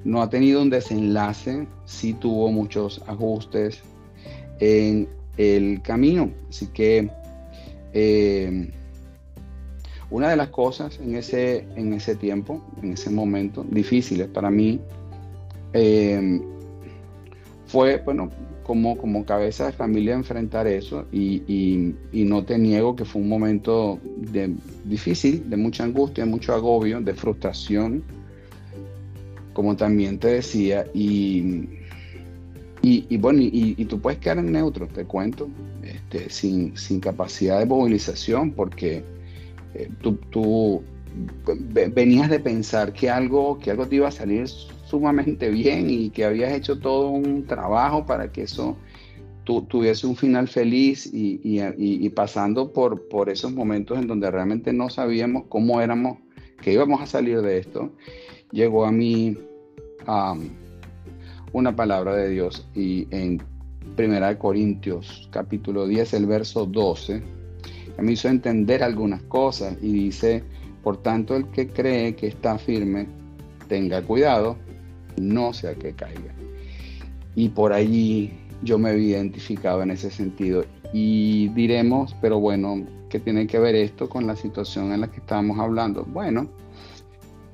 no 0.05 0.23
ha 0.23 0.31
tenido 0.31 0.63
un 0.63 0.71
desenlace, 0.71 1.67
sí 1.85 2.15
tuvo 2.15 2.51
muchos 2.51 3.03
ajustes 3.07 3.83
en 4.61 5.09
el 5.37 5.83
camino. 5.83 6.31
Así 6.49 6.67
que 6.69 7.11
eh, 7.93 8.71
una 10.11 10.29
de 10.31 10.37
las 10.37 10.49
cosas 10.49 10.99
en 11.01 11.17
ese, 11.17 11.67
en 11.77 11.95
ese 11.95 12.15
tiempo, 12.17 12.63
en 12.83 12.93
ese 12.93 13.11
momento, 13.11 13.65
difíciles 13.69 14.29
para 14.29 14.51
mí, 14.51 14.81
eh, 15.73 16.41
fue, 17.67 18.03
bueno, 18.05 18.29
como, 18.63 18.97
como 18.97 19.25
cabeza 19.25 19.67
de 19.67 19.73
familia 19.73 20.15
enfrentar 20.15 20.67
eso 20.67 21.07
y, 21.11 21.95
no 22.13 22.45
te 22.45 22.59
niego 22.59 22.95
que 22.95 23.05
fue 23.05 23.23
un 23.23 23.29
momento 23.29 23.99
de, 24.17 24.55
difícil, 24.85 25.49
de 25.49 25.57
mucha 25.57 25.85
angustia, 25.85 26.27
mucho 26.27 26.55
agobio, 26.55 27.01
de 27.01 27.15
frustración, 27.15 28.03
como 29.53 29.77
también 29.77 30.19
te 30.19 30.29
decía, 30.29 30.87
y 30.95 31.69
y, 32.85 33.17
bueno, 33.17 33.39
y, 33.41 33.85
tú 33.85 34.01
puedes 34.01 34.19
quedar 34.19 34.39
en 34.39 34.51
neutro, 34.51 34.89
te 34.89 35.05
cuento, 35.05 35.49
este, 35.85 36.29
sin, 36.31 36.77
sin, 36.77 36.99
capacidad 36.99 37.61
de 37.61 37.67
movilización, 37.67 38.51
porque 38.51 39.05
eh, 39.75 39.89
tú, 40.01 40.83
venías 41.93 42.29
de 42.29 42.41
pensar 42.41 42.93
que 42.93 43.09
algo, 43.09 43.59
que 43.61 43.71
algo 43.71 43.87
te 43.87 43.97
iba 43.97 44.09
a 44.09 44.13
salir 44.13 44.49
sumamente 44.49 45.51
bien 45.51 45.91
y 45.91 46.11
que 46.11 46.25
habías 46.25 46.53
hecho 46.53 46.81
todo 46.81 47.11
un 47.11 47.47
trabajo 47.47 48.05
para 48.05 48.33
que 48.33 48.43
eso 48.43 48.77
tuviese 49.45 50.07
un 50.07 50.17
final 50.17 50.49
feliz 50.49 51.09
y, 51.13 52.09
pasando 52.11 52.73
por, 52.73 53.09
por 53.09 53.29
esos 53.29 53.53
momentos 53.53 53.99
en 53.99 54.09
donde 54.09 54.29
realmente 54.31 54.73
no 54.73 54.91
sabíamos 54.91 55.45
cómo 55.49 55.81
éramos, 55.81 56.19
que 56.61 56.73
íbamos 56.73 57.01
a 57.01 57.07
salir 57.07 57.43
de 57.43 57.59
esto, 57.59 57.93
llegó 58.51 58.85
a 58.85 58.93
mí 58.93 59.37
una 61.53 61.77
palabra 61.77 62.17
de 62.17 62.31
Dios 62.31 62.67
y 62.75 63.07
en 63.11 63.43
1 63.99 64.39
Corintios 64.39 65.29
capítulo 65.31 65.87
10, 65.87 66.15
el 66.15 66.27
verso 66.27 66.67
12, 66.67 67.23
me 67.99 68.13
hizo 68.13 68.29
entender 68.29 68.83
algunas 68.83 69.23
cosas 69.25 69.77
y 69.83 69.93
dice, 69.93 70.43
por 70.83 71.03
tanto 71.03 71.37
el 71.37 71.47
que 71.49 71.69
cree 71.69 72.15
que 72.17 72.29
está 72.29 72.59
firme, 72.59 73.07
tenga 73.69 74.03
cuidado, 74.03 74.57
no 75.21 75.53
sea 75.53 75.75
que 75.75 75.93
caiga. 75.93 76.35
Y 77.35 77.51
por 77.51 77.73
allí 77.73 78.33
yo 78.63 78.79
me 78.79 78.91
había 78.91 79.19
identificado 79.19 79.83
en 79.83 79.91
ese 79.91 80.11
sentido. 80.11 80.65
Y 80.93 81.49
diremos, 81.49 82.15
pero 82.21 82.39
bueno, 82.39 82.85
¿qué 83.09 83.19
tiene 83.19 83.47
que 83.47 83.59
ver 83.59 83.75
esto 83.75 84.09
con 84.09 84.27
la 84.27 84.37
situación 84.37 84.93
en 84.93 85.03
la 85.03 85.11
que 85.11 85.21
estamos 85.21 85.59
hablando? 85.59 86.05
Bueno, 86.05 86.49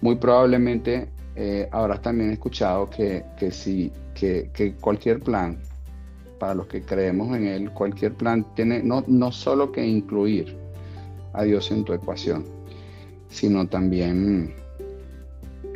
muy 0.00 0.16
probablemente 0.16 1.08
eh, 1.40 1.68
habrás 1.70 2.02
también 2.02 2.30
escuchado 2.30 2.90
que, 2.90 3.24
que, 3.38 3.52
si, 3.52 3.92
que, 4.12 4.74
cualquier 4.80 5.20
plan, 5.20 5.56
para 6.40 6.52
los 6.52 6.66
que 6.66 6.82
creemos 6.82 7.36
en 7.36 7.46
él, 7.46 7.70
cualquier 7.70 8.14
plan 8.14 8.44
tiene 8.56 8.82
no, 8.82 9.04
no 9.06 9.30
solo 9.30 9.70
que 9.70 9.86
incluir 9.86 10.56
a 11.34 11.44
Dios 11.44 11.70
en 11.70 11.84
tu 11.84 11.92
ecuación, 11.92 12.44
sino 13.28 13.68
también 13.68 14.52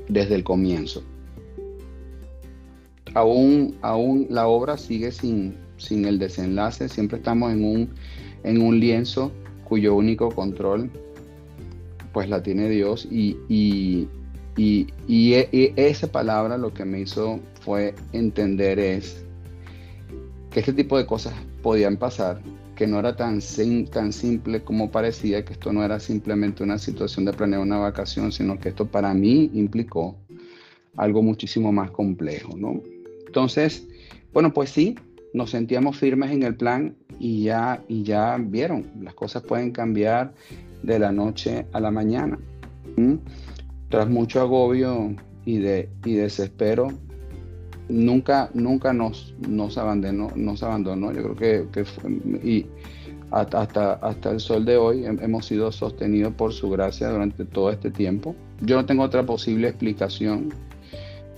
desde 0.09 0.35
el 0.35 0.43
comienzo. 0.43 1.05
Aún, 3.15 3.79
aún 3.83 4.27
la 4.31 4.49
obra 4.49 4.77
sigue 4.77 5.13
sin, 5.13 5.57
sin 5.77 6.07
el 6.07 6.19
desenlace, 6.19 6.89
siempre 6.89 7.19
estamos 7.19 7.53
en 7.53 7.65
un, 7.65 7.91
en 8.43 8.61
un 8.61 8.81
lienzo 8.81 9.31
cuyo 9.63 9.95
único 9.95 10.29
control 10.29 10.91
pues 12.13 12.29
la 12.29 12.43
tiene 12.43 12.69
Dios 12.69 13.07
y, 13.09 13.37
y, 13.49 14.09
e, 14.57 15.73
esa 15.77 16.11
palabra 16.11 16.59
lo 16.59 16.73
que 16.73 16.85
me 16.85 17.01
hizo 17.01 17.41
fue 17.61 17.95
entender 18.13 18.79
es 18.79 19.25
que 20.51 20.61
este 20.61 20.73
tipo 20.73 20.99
de 20.99 21.07
cosas 21.07 21.35
podían 21.63 21.97
pasar, 21.97 22.41
que 22.77 22.87
no 22.87 22.99
era 22.99 23.17
tan, 23.17 23.41
tan 23.91 24.13
simple 24.13 24.63
como 24.63 24.91
parecía, 24.91 25.45
que 25.45 25.55
esto 25.55 25.73
no 25.73 25.85
era 25.85 26.01
simplemente 26.01 26.63
una 26.63 26.79
situación 26.79 27.25
de 27.25 27.33
planear 27.33 27.63
una 27.63 27.79
vacación, 27.79 28.33
sino 28.33 28.59
que 28.59 28.71
esto 28.71 28.87
para 28.87 29.15
mí 29.15 29.51
implicó 29.55 30.17
algo 30.97 31.23
muchísimo 31.23 31.73
más 31.73 31.91
complejo, 31.91 32.57
¿no? 32.57 32.83
Entonces, 33.27 33.87
bueno, 34.33 34.53
pues 34.53 34.71
sí, 34.71 34.97
nos 35.33 35.51
sentíamos 35.51 35.97
firmes 35.97 36.31
en 36.33 36.43
el 36.43 36.55
plan 36.55 36.95
y 37.19 37.45
ya, 37.45 37.83
y 37.89 38.03
ya 38.03 38.37
vieron, 38.39 38.91
las 39.01 39.15
cosas 39.15 39.43
pueden 39.43 39.71
cambiar 39.71 40.35
de 40.83 40.99
la 40.99 41.13
noche 41.13 41.67
a 41.73 41.81
la 41.81 41.91
mañana. 41.91 42.39
Tras 43.93 44.09
mucho 44.09 44.41
agobio 44.41 45.15
y, 45.45 45.59
de, 45.59 45.91
y 46.07 46.15
desespero, 46.15 46.89
nunca, 47.91 48.49
nunca 48.55 48.95
nos, 48.95 49.35
nos, 49.47 49.77
abandonó, 49.77 50.31
nos 50.35 50.63
abandonó. 50.63 51.13
Yo 51.13 51.35
creo 51.35 51.71
que, 51.71 51.85
y 52.43 52.65
hasta, 53.31 53.93
hasta 53.93 54.31
el 54.31 54.41
sol 54.41 54.65
de 54.65 54.79
hoy 54.79 55.05
hemos 55.05 55.45
sido 55.45 55.71
sostenidos 55.71 56.33
por 56.33 56.55
su 56.55 56.71
gracia 56.71 57.11
durante 57.11 57.45
todo 57.45 57.71
este 57.71 57.91
tiempo. 57.91 58.35
Yo 58.63 58.77
no 58.77 58.87
tengo 58.87 59.03
otra 59.03 59.27
posible 59.27 59.69
explicación. 59.69 60.49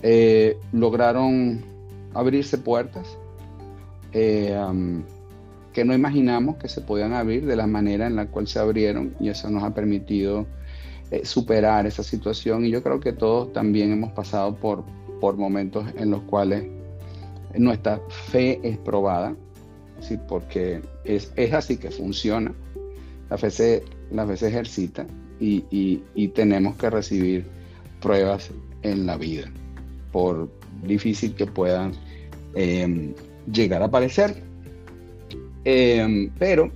Eh, 0.01 0.57
lograron 0.71 1.59
abrirse 2.13 2.57
puertas 2.57 3.17
eh, 4.13 4.57
que 5.73 5.83
no 5.83 5.93
imaginamos 5.93 6.55
que 6.55 6.69
se 6.69 6.79
podían 6.79 7.11
abrir 7.11 7.45
de 7.45 7.57
la 7.57 7.67
manera 7.67 8.07
en 8.07 8.15
la 8.15 8.27
cual 8.27 8.47
se 8.47 8.59
abrieron 8.59 9.13
y 9.19 9.27
eso 9.27 9.49
nos 9.49 9.61
ha 9.61 9.73
permitido 9.73 10.45
eh, 11.11 11.25
superar 11.25 11.85
esa 11.85 12.03
situación 12.03 12.65
y 12.65 12.71
yo 12.71 12.81
creo 12.81 12.99
que 12.99 13.13
todos 13.13 13.53
también 13.53 13.91
hemos 13.91 14.11
pasado 14.13 14.55
por, 14.55 14.83
por 15.19 15.37
momentos 15.37 15.85
en 15.97 16.09
los 16.11 16.21
cuales 16.23 16.65
nuestra 17.57 18.01
fe 18.09 18.59
es 18.63 18.77
probada, 18.77 19.35
¿sí? 19.99 20.17
porque 20.27 20.81
es, 21.03 21.31
así 21.53 21.77
que 21.77 21.91
funciona, 21.91 22.53
la 23.29 23.37
fe 23.37 23.51
se, 23.51 23.83
la 24.11 24.25
fe 24.25 24.37
se 24.37 24.47
ejercita 24.47 25.05
y, 25.39 26.27
tenemos 26.33 26.75
que 26.75 26.89
recibir 26.89 27.45
pruebas 28.01 28.49
en 28.81 29.05
la 29.05 29.17
vida, 29.17 29.49
por 30.11 30.49
difícil 30.83 31.35
que 31.35 31.45
puedan 31.45 31.93
em, 32.55 33.13
llegar 33.51 33.81
a 33.83 33.89
parecer. 33.89 34.43
Em, 35.63 36.29
pero 36.37 36.71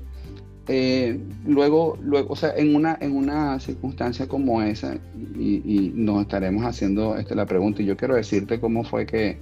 eh, 0.72 1.20
luego, 1.48 1.98
luego, 2.00 2.34
o 2.34 2.36
sea, 2.36 2.54
en 2.56 2.76
una, 2.76 2.96
en 3.02 3.16
una 3.16 3.60
circunstancia 3.60 4.28
como 4.28 4.62
esa, 4.62 5.00
y, 5.36 5.92
nos 5.96 6.22
estaremos 6.22 6.64
haciendo 6.64 7.18
este, 7.18 7.34
la 7.34 7.48
pregunta, 7.48 7.82
y 7.82 7.86
yo 7.86 7.98
quiero 7.98 8.14
decirte 8.14 8.60
cómo 8.60 8.84
fue 8.84 9.08
que, 9.08 9.40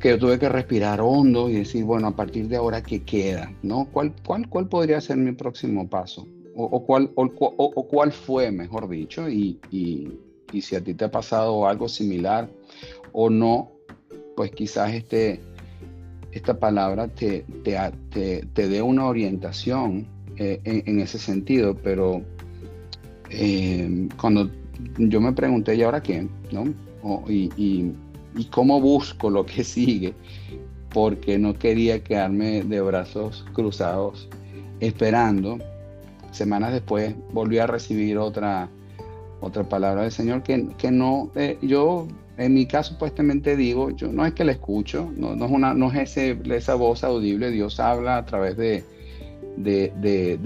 que 0.00 0.08
yo 0.08 0.18
tuve 0.18 0.40
que 0.40 0.48
respirar 0.48 1.00
hondo 1.00 1.48
y 1.48 1.52
decir, 1.52 1.84
bueno, 1.84 2.08
a 2.08 2.16
partir 2.16 2.48
de 2.48 2.56
ahora, 2.56 2.82
¿qué 2.82 3.04
queda? 3.04 3.52
¿No? 3.62 3.86
¿Cuál, 3.92 4.12
cuál, 4.26 4.48
cuál 4.48 4.66
podría 4.68 5.00
ser 5.00 5.16
mi 5.16 5.30
próximo 5.30 5.88
paso? 5.88 6.26
O, 6.56 6.84
cuál, 6.84 7.12
o, 7.14 7.86
cuál 7.86 8.10
fue, 8.10 8.50
mejor 8.50 8.88
dicho, 8.88 9.28
y, 9.28 9.60
y, 9.70 10.08
y, 10.52 10.60
si 10.60 10.74
a 10.74 10.82
ti 10.82 10.92
te 10.94 11.04
ha 11.04 11.10
pasado 11.12 11.68
algo 11.68 11.88
similar 11.88 12.50
o 13.12 13.30
no, 13.30 13.70
pues 14.34 14.50
quizás 14.50 14.92
este, 14.92 15.40
esta 16.32 16.58
palabra 16.58 17.08
te, 17.08 17.44
te, 17.64 17.76
te, 18.54 18.68
dé 18.68 18.82
una 18.82 19.06
orientación 19.06 20.06
eh, 20.36 20.60
en, 20.64 21.00
ese 21.00 21.18
sentido, 21.18 21.74
pero 21.74 22.22
eh, 23.30 24.08
cuando 24.20 24.50
yo 24.98 25.20
me 25.20 25.32
pregunté, 25.32 25.74
¿y 25.74 25.82
ahora 25.82 26.02
qué? 26.02 26.26
¿No? 26.52 26.72
y, 27.28 27.50
y, 27.56 27.92
y, 28.36 28.44
cómo 28.46 28.80
busco 28.80 29.30
lo 29.30 29.44
que 29.44 29.64
sigue? 29.64 30.14
Porque 30.92 31.38
no 31.38 31.54
quería 31.54 32.02
quedarme 32.02 32.62
de 32.62 32.80
brazos 32.80 33.44
cruzados 33.52 34.28
esperando. 34.80 35.58
Semanas 36.32 36.72
después 36.72 37.14
volví 37.32 37.58
a 37.58 37.66
recibir 37.66 38.18
otra, 38.18 38.68
otra 39.40 39.64
palabra 39.64 40.02
del 40.02 40.12
Señor 40.12 40.42
que, 40.42 40.68
que 40.78 40.90
no, 40.90 41.30
eh, 41.34 41.58
yo 41.62 42.06
en 42.40 42.54
mi 42.54 42.64
caso, 42.64 42.94
supuestamente 42.94 43.54
digo, 43.54 43.90
yo 43.90 44.10
no 44.10 44.24
es 44.24 44.32
que 44.32 44.44
la 44.44 44.52
escucho, 44.52 45.12
no, 45.14 45.92
es, 45.92 46.16
esa 46.16 46.74
voz 46.74 47.04
audible, 47.04 47.50
Dios 47.50 47.78
habla 47.78 48.16
a 48.16 48.24
través 48.24 48.56
de, 48.56 48.82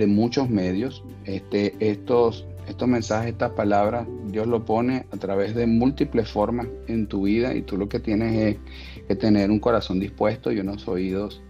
muchos 0.08 0.50
medios. 0.50 1.04
Este, 1.24 1.72
estos, 1.78 2.46
estos 2.68 2.88
mensajes, 2.88 3.30
estas 3.30 3.52
palabras, 3.52 4.08
Dios 4.26 4.48
lo 4.48 4.64
pone 4.64 5.06
a 5.12 5.16
través 5.18 5.54
de 5.54 5.68
múltiples 5.68 6.28
formas 6.28 6.66
en 6.88 7.06
tu 7.06 7.22
vida 7.22 7.54
y 7.54 7.62
tú 7.62 7.76
lo 7.76 7.88
que 7.88 8.00
tienes 8.00 8.56
es 8.96 9.06
que 9.06 9.14
tener 9.14 9.52
un 9.52 9.60
corazón 9.60 10.00
dispuesto 10.00 10.50
y 10.50 10.58
unos 10.58 10.88
oídos 10.88 11.42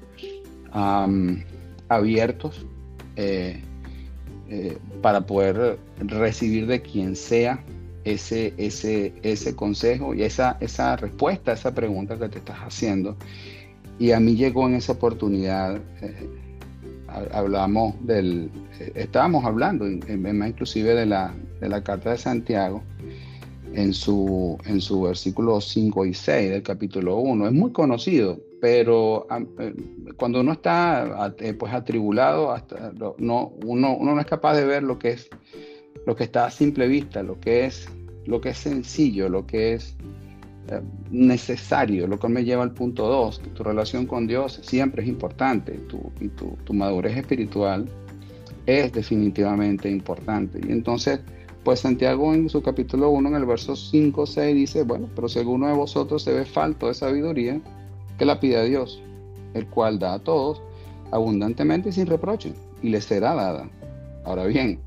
abiertos 1.88 2.66
eh, 3.16 3.62
eh, 4.50 4.76
para 5.00 5.22
poder 5.22 5.78
recibir 6.00 6.66
de 6.66 6.82
quien 6.82 7.16
sea 7.16 7.64
ese, 8.04 8.54
ese, 8.58 9.14
ese 9.22 9.56
consejo 9.56 10.14
y 10.14 10.22
esa, 10.22 10.56
esa 10.60 10.96
respuesta 10.96 11.52
a 11.52 11.54
esa 11.54 11.74
pregunta 11.74 12.18
que 12.18 12.28
te 12.28 12.38
estás 12.38 12.58
haciendo. 12.58 13.16
Y 13.98 14.12
a 14.12 14.20
mí 14.20 14.36
llegó 14.36 14.68
en 14.68 14.74
esa 14.74 14.92
oportunidad, 14.92 15.76
eh, 16.02 16.28
hablamos 17.32 17.94
del, 18.06 18.50
eh, 18.80 18.92
estábamos 18.94 19.44
hablando 19.44 19.84
más 19.84 20.48
inclusive 20.48 20.94
de 20.94 21.06
la, 21.06 21.34
de 21.60 21.68
la 21.68 21.82
carta 21.82 22.10
de 22.10 22.18
Santiago 22.18 22.82
en 23.72 23.94
su, 23.94 24.58
en 24.66 24.80
su 24.80 25.02
versículo 25.02 25.60
5 25.60 26.06
y 26.06 26.14
6 26.14 26.50
del 26.50 26.62
capítulo 26.62 27.16
1. 27.16 27.46
Es 27.46 27.52
muy 27.52 27.72
conocido, 27.72 28.38
pero 28.60 29.26
eh, 29.60 29.74
cuando 30.16 30.40
uno 30.40 30.52
está 30.52 31.34
pues 31.58 31.72
atribulado, 31.72 32.52
hasta, 32.52 32.92
no, 33.18 33.52
uno, 33.64 33.96
uno 33.96 34.14
no 34.14 34.20
es 34.20 34.26
capaz 34.26 34.56
de 34.56 34.64
ver 34.64 34.82
lo 34.82 34.98
que 34.98 35.10
es 35.10 35.30
lo 36.06 36.16
que 36.16 36.24
está 36.24 36.46
a 36.46 36.50
simple 36.50 36.86
vista, 36.86 37.22
lo 37.22 37.40
que 37.40 37.66
es, 37.66 37.88
lo 38.26 38.40
que 38.40 38.50
es 38.50 38.58
sencillo, 38.58 39.28
lo 39.28 39.46
que 39.46 39.74
es 39.74 39.96
eh, 40.68 40.80
necesario, 41.10 42.06
lo 42.06 42.18
que 42.18 42.28
me 42.28 42.44
lleva 42.44 42.62
al 42.62 42.72
punto 42.72 43.06
2, 43.06 43.38
que 43.40 43.50
tu 43.50 43.62
relación 43.62 44.06
con 44.06 44.26
Dios 44.26 44.60
siempre 44.62 45.02
es 45.02 45.08
importante 45.08 45.72
tu, 45.72 46.10
y 46.20 46.28
tu, 46.28 46.56
tu, 46.64 46.72
madurez 46.72 47.16
espiritual 47.16 47.86
es 48.66 48.92
definitivamente 48.92 49.90
importante. 49.90 50.60
Y 50.66 50.72
entonces, 50.72 51.20
pues 51.64 51.80
Santiago 51.80 52.32
en 52.32 52.48
su 52.48 52.62
capítulo 52.62 53.10
1, 53.10 53.28
en 53.28 53.34
el 53.34 53.44
verso 53.44 53.76
5, 53.76 54.26
6 54.26 54.54
dice, 54.54 54.82
bueno, 54.84 55.08
pero 55.14 55.28
si 55.28 55.38
alguno 55.38 55.66
de 55.66 55.74
vosotros 55.74 56.22
se 56.22 56.32
ve 56.32 56.44
falto 56.44 56.88
de 56.88 56.94
sabiduría, 56.94 57.60
que 58.18 58.24
la 58.24 58.40
pida 58.40 58.60
a 58.60 58.64
Dios, 58.64 59.02
el 59.54 59.66
cual 59.66 59.98
da 59.98 60.14
a 60.14 60.18
todos 60.18 60.62
abundantemente 61.10 61.90
y 61.90 61.92
sin 61.92 62.06
reproche, 62.06 62.52
y 62.82 62.88
le 62.88 63.00
será 63.00 63.34
dada. 63.34 63.68
Ahora 64.24 64.46
bien, 64.46 64.80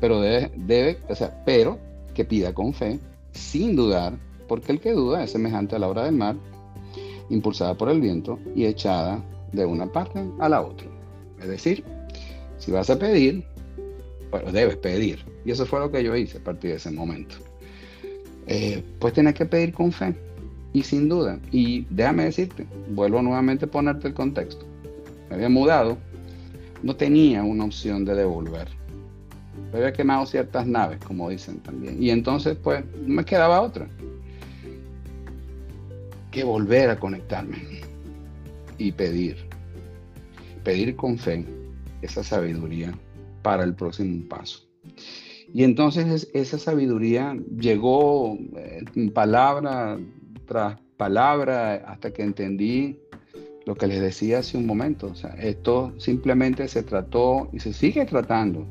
pero 0.00 0.20
debe, 0.20 0.50
debe, 0.56 0.98
o 1.08 1.14
sea, 1.14 1.42
pero 1.44 1.78
que 2.14 2.24
pida 2.24 2.52
con 2.54 2.72
fe, 2.72 2.98
sin 3.32 3.76
dudar, 3.76 4.18
porque 4.48 4.72
el 4.72 4.80
que 4.80 4.92
duda 4.92 5.22
es 5.22 5.32
semejante 5.32 5.76
a 5.76 5.78
la 5.78 5.88
obra 5.88 6.04
del 6.04 6.14
mar, 6.14 6.36
impulsada 7.28 7.74
por 7.74 7.88
el 7.88 8.00
viento 8.00 8.38
y 8.54 8.64
echada 8.64 9.22
de 9.52 9.64
una 9.66 9.86
parte 9.86 10.24
a 10.38 10.48
la 10.48 10.62
otra. 10.62 10.86
Es 11.40 11.48
decir, 11.48 11.84
si 12.58 12.70
vas 12.70 12.88
a 12.90 12.98
pedir, 12.98 13.44
bueno, 14.30 14.52
debes 14.52 14.76
pedir. 14.76 15.24
Y 15.44 15.50
eso 15.50 15.66
fue 15.66 15.80
lo 15.80 15.90
que 15.90 16.02
yo 16.02 16.16
hice 16.16 16.38
a 16.38 16.44
partir 16.44 16.70
de 16.70 16.76
ese 16.76 16.90
momento. 16.90 17.36
Eh, 18.46 18.82
pues 18.98 19.12
tienes 19.12 19.34
que 19.34 19.44
pedir 19.44 19.72
con 19.72 19.92
fe 19.92 20.14
y 20.72 20.82
sin 20.82 21.08
duda. 21.08 21.38
Y 21.50 21.86
déjame 21.90 22.24
decirte, 22.24 22.66
vuelvo 22.90 23.20
nuevamente 23.22 23.66
a 23.66 23.70
ponerte 23.70 24.08
el 24.08 24.14
contexto. 24.14 24.64
Me 25.28 25.36
había 25.36 25.48
mudado, 25.48 25.98
no 26.82 26.96
tenía 26.96 27.42
una 27.42 27.64
opción 27.64 28.04
de 28.04 28.14
devolver 28.14 28.75
había 29.72 29.92
quemado 29.92 30.26
ciertas 30.26 30.66
naves, 30.66 30.98
como 31.04 31.28
dicen 31.30 31.60
también. 31.60 32.02
Y 32.02 32.10
entonces, 32.10 32.56
pues, 32.62 32.84
no 33.02 33.14
me 33.14 33.24
quedaba 33.24 33.60
otra 33.60 33.88
que 36.30 36.44
volver 36.44 36.90
a 36.90 36.98
conectarme 36.98 37.56
y 38.78 38.92
pedir, 38.92 39.36
pedir 40.64 40.94
con 40.96 41.18
fe 41.18 41.46
esa 42.02 42.22
sabiduría 42.22 42.92
para 43.42 43.64
el 43.64 43.74
próximo 43.74 44.28
paso. 44.28 44.66
Y 45.52 45.64
entonces 45.64 46.28
esa 46.34 46.58
sabiduría 46.58 47.36
llegó 47.58 48.36
eh, 48.56 48.84
palabra 49.14 49.98
tras 50.46 50.78
palabra 50.96 51.76
hasta 51.86 52.10
que 52.12 52.22
entendí 52.22 52.98
lo 53.64 53.74
que 53.74 53.86
les 53.86 54.00
decía 54.00 54.40
hace 54.40 54.58
un 54.58 54.66
momento. 54.66 55.08
O 55.08 55.14
sea, 55.14 55.30
esto 55.34 55.94
simplemente 55.98 56.68
se 56.68 56.82
trató 56.82 57.48
y 57.52 57.60
se 57.60 57.72
sigue 57.72 58.04
tratando 58.04 58.66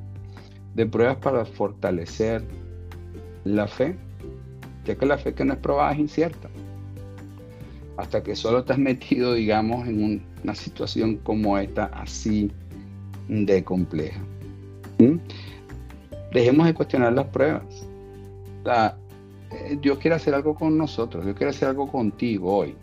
de 0.76 0.86
pruebas 0.86 1.18
para 1.18 1.46
fortalecer 1.46 2.44
la 3.46 3.68
fe, 3.68 3.96
ya 4.86 4.96
que 4.96 5.06
la 5.06 5.18
fe 5.18 5.34
que 5.34 5.46
no 5.46 5.54
es 5.54 5.60
probada 5.60 5.94
es 5.94 6.00
incierta. 6.00 6.50
Hasta 7.98 8.22
que 8.22 8.36
solo 8.36 8.60
estás 8.60 8.78
metido, 8.78 9.34
digamos, 9.34 9.88
en 9.88 10.22
una 10.44 10.54
situación 10.54 11.16
como 11.18 11.58
esta, 11.58 11.86
así 11.86 12.52
de 13.30 13.64
compleja. 13.64 14.20
¿Mm? 15.00 15.16
Dejemos 16.34 16.68
de 16.68 16.74
cuestionar 16.74 17.14
las 17.14 17.28
pruebas. 17.28 17.88
Eh, 19.52 19.78
Dios 19.82 19.98
quiere 20.00 20.16
hacer 20.16 20.34
algo 20.34 20.56
con 20.56 20.78
nosotros, 20.78 21.24
Dios 21.24 21.38
quiere 21.38 21.52
hacer 21.52 21.70
algo 21.70 21.90
contigo 21.90 22.58
hoy 22.58 22.76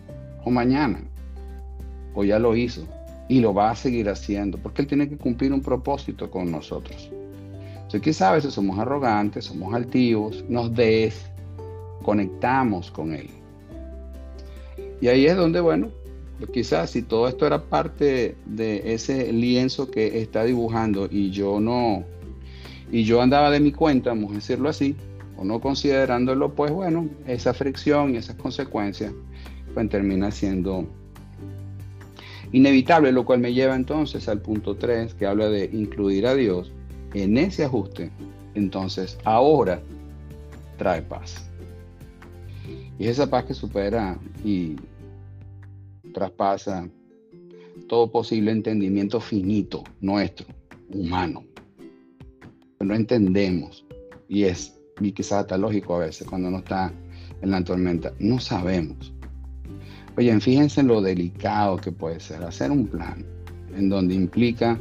o 0.44 0.50
mañana, 0.50 1.02
o 2.14 2.24
ya 2.24 2.38
lo 2.38 2.56
hizo 2.56 2.86
y 3.28 3.40
lo 3.40 3.52
va 3.52 3.70
a 3.70 3.76
seguir 3.76 4.08
haciendo, 4.08 4.58
porque 4.58 4.82
Él 4.82 4.88
tiene 4.88 5.08
que 5.08 5.16
cumplir 5.16 5.52
un 5.52 5.60
propósito 5.60 6.30
con 6.30 6.50
nosotros. 6.50 7.10
Entonces, 7.94 8.22
a 8.22 8.32
veces 8.32 8.54
somos 8.54 8.78
arrogantes, 8.78 9.44
somos 9.44 9.74
altivos, 9.74 10.42
nos 10.48 10.74
desconectamos 10.74 12.90
con 12.90 13.12
Él. 13.14 13.28
Y 15.00 15.08
ahí 15.08 15.26
es 15.26 15.36
donde, 15.36 15.60
bueno, 15.60 15.90
pues 16.38 16.50
quizás 16.50 16.90
si 16.90 17.02
todo 17.02 17.28
esto 17.28 17.46
era 17.46 17.64
parte 17.64 18.36
de 18.46 18.94
ese 18.94 19.30
lienzo 19.32 19.90
que 19.90 20.22
está 20.22 20.44
dibujando 20.44 21.08
y 21.10 21.30
yo 21.30 21.60
no, 21.60 22.04
y 22.90 23.04
yo 23.04 23.20
andaba 23.20 23.50
de 23.50 23.60
mi 23.60 23.72
cuenta, 23.72 24.08
vamos 24.10 24.32
a 24.32 24.36
decirlo 24.36 24.68
así, 24.68 24.96
o 25.36 25.44
no 25.44 25.60
considerándolo, 25.60 26.54
pues 26.54 26.72
bueno, 26.72 27.08
esa 27.26 27.52
fricción 27.52 28.14
y 28.14 28.18
esas 28.18 28.36
consecuencias, 28.36 29.12
pues 29.74 29.88
termina 29.88 30.30
siendo 30.30 30.86
inevitable, 32.52 33.10
lo 33.12 33.24
cual 33.24 33.40
me 33.40 33.52
lleva 33.52 33.74
entonces 33.74 34.28
al 34.28 34.40
punto 34.40 34.76
3 34.76 35.14
que 35.14 35.26
habla 35.26 35.48
de 35.48 35.68
incluir 35.72 36.26
a 36.26 36.34
Dios 36.34 36.70
en 37.14 37.36
ese 37.36 37.64
ajuste, 37.64 38.10
entonces 38.54 39.18
ahora 39.24 39.80
trae 40.78 41.02
paz. 41.02 41.48
Y 42.98 43.06
esa 43.06 43.28
paz 43.28 43.44
que 43.44 43.54
supera 43.54 44.18
y 44.44 44.76
traspasa 46.12 46.88
todo 47.88 48.10
posible 48.10 48.52
entendimiento 48.52 49.20
finito 49.20 49.82
nuestro, 50.00 50.46
humano. 50.90 51.44
No 52.80 52.94
entendemos. 52.94 53.84
Y 54.28 54.44
es, 54.44 54.78
y 55.00 55.12
quizás 55.12 55.40
hasta 55.40 55.58
lógico 55.58 55.96
a 55.96 56.00
veces 56.00 56.26
cuando 56.26 56.48
uno 56.48 56.58
está 56.58 56.92
en 57.40 57.50
la 57.50 57.62
tormenta, 57.64 58.12
no 58.18 58.40
sabemos. 58.40 59.12
Oye, 60.16 60.38
fíjense 60.40 60.80
en 60.80 60.88
lo 60.88 61.00
delicado 61.00 61.78
que 61.78 61.90
puede 61.90 62.20
ser 62.20 62.42
hacer 62.42 62.70
un 62.70 62.86
plan 62.86 63.24
en 63.74 63.88
donde 63.88 64.14
implica, 64.14 64.78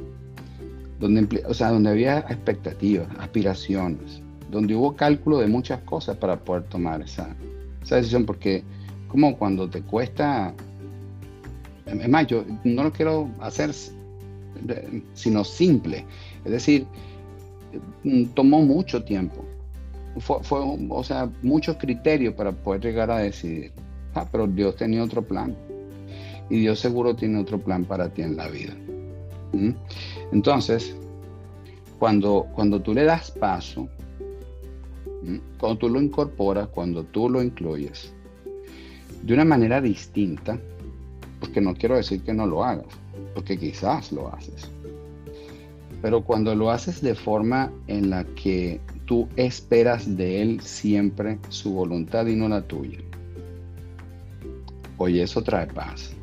donde, 1.02 1.44
o 1.48 1.54
sea, 1.54 1.72
donde 1.72 1.90
había 1.90 2.20
expectativas, 2.20 3.08
aspiraciones, 3.20 4.22
donde 4.50 4.76
hubo 4.76 4.96
cálculo 4.96 5.40
de 5.40 5.48
muchas 5.48 5.82
cosas 5.82 6.16
para 6.18 6.38
poder 6.38 6.64
tomar 6.64 7.02
esa, 7.02 7.36
esa 7.82 7.98
decisión, 7.98 8.26
porque 8.26 8.64
como 9.08 9.38
cuando 9.38 9.70
te 9.70 9.82
cuesta, 9.82 10.54
es 11.86 12.08
más, 12.08 12.28
yo 12.28 12.46
no 12.64 12.84
lo 12.84 12.94
quiero 12.94 13.30
hacer 13.40 13.72
sino 15.14 15.44
simple, 15.44 16.06
es 16.46 16.52
decir, 16.52 16.86
tomó 18.36 18.62
mucho 18.62 19.04
tiempo, 19.04 19.44
fue, 20.20 20.44
fue 20.44 20.60
o 20.90 21.04
sea, 21.04 21.30
muchos 21.42 21.78
criterios 21.78 22.36
para 22.36 22.52
poder 22.52 22.82
llegar 22.82 23.10
a 23.10 23.18
decidir. 23.18 23.72
Ah, 24.14 24.28
pero 24.30 24.46
Dios 24.46 24.76
tenía 24.76 25.02
otro 25.02 25.22
plan. 25.22 25.56
Y 26.50 26.60
Dios 26.60 26.80
seguro 26.80 27.16
tiene 27.16 27.40
otro 27.40 27.58
plan 27.58 27.86
para 27.86 28.10
ti 28.10 28.22
en 28.24 28.36
la 28.36 28.50
vida. 28.50 28.74
Entonces, 30.32 30.96
cuando, 32.00 32.48
cuando 32.54 32.82
tú 32.82 32.94
le 32.94 33.04
das 33.04 33.32
paso, 33.32 33.88
cuando 35.60 35.78
tú 35.78 35.90
lo 35.90 36.02
incorporas, 36.02 36.68
cuando 36.70 37.04
tú 37.04 37.30
lo 37.30 37.44
incluyes, 37.44 38.14
de 39.24 39.34
una 39.34 39.46
manera 39.46 39.82
distinta, 39.82 40.60
porque 41.40 41.62
no 41.62 41.74
quiero 41.74 41.96
decir 41.96 42.24
que 42.24 42.34
no 42.34 42.48
lo 42.48 42.64
hagas, 42.64 42.88
porque 43.36 43.58
quizás 43.58 44.12
lo 44.12 44.34
haces, 44.34 44.70
pero 46.02 46.24
cuando 46.24 46.56
lo 46.56 46.72
haces 46.72 47.02
de 47.02 47.14
forma 47.14 47.72
en 47.88 48.10
la 48.10 48.24
que 48.24 48.80
tú 49.06 49.28
esperas 49.36 50.18
de 50.18 50.42
Él 50.42 50.62
siempre 50.62 51.38
su 51.50 51.74
voluntad 51.74 52.26
y 52.26 52.36
no 52.36 52.50
la 52.50 52.64
tuya, 52.64 53.00
oye, 54.98 55.24
eso 55.24 55.42
trae 55.44 55.68
paz. 55.68 56.16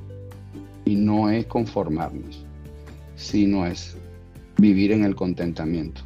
Y 0.84 0.96
no 0.96 1.28
es 1.30 1.46
conformarnos, 1.46 2.44
sino 3.18 3.66
es 3.66 3.98
vivir 4.56 4.92
en 4.92 5.04
el 5.04 5.14
contentamiento 5.14 6.00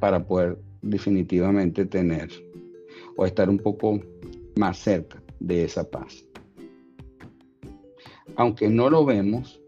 para 0.00 0.22
poder 0.22 0.58
definitivamente 0.82 1.86
tener 1.86 2.28
o 3.16 3.24
estar 3.24 3.48
un 3.48 3.58
poco 3.58 4.00
más 4.56 4.78
cerca 4.78 5.22
de 5.38 5.64
esa 5.64 5.88
paz. 5.88 6.24
Aunque 8.34 8.68
no 8.68 8.90
lo 8.90 9.04
vemos 9.04 9.60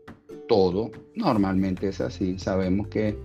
todo, 0.49 0.91
normalmente 1.15 1.89
es 1.89 2.01
así, 2.01 2.39
sabemos 2.39 2.89
que 2.89 3.17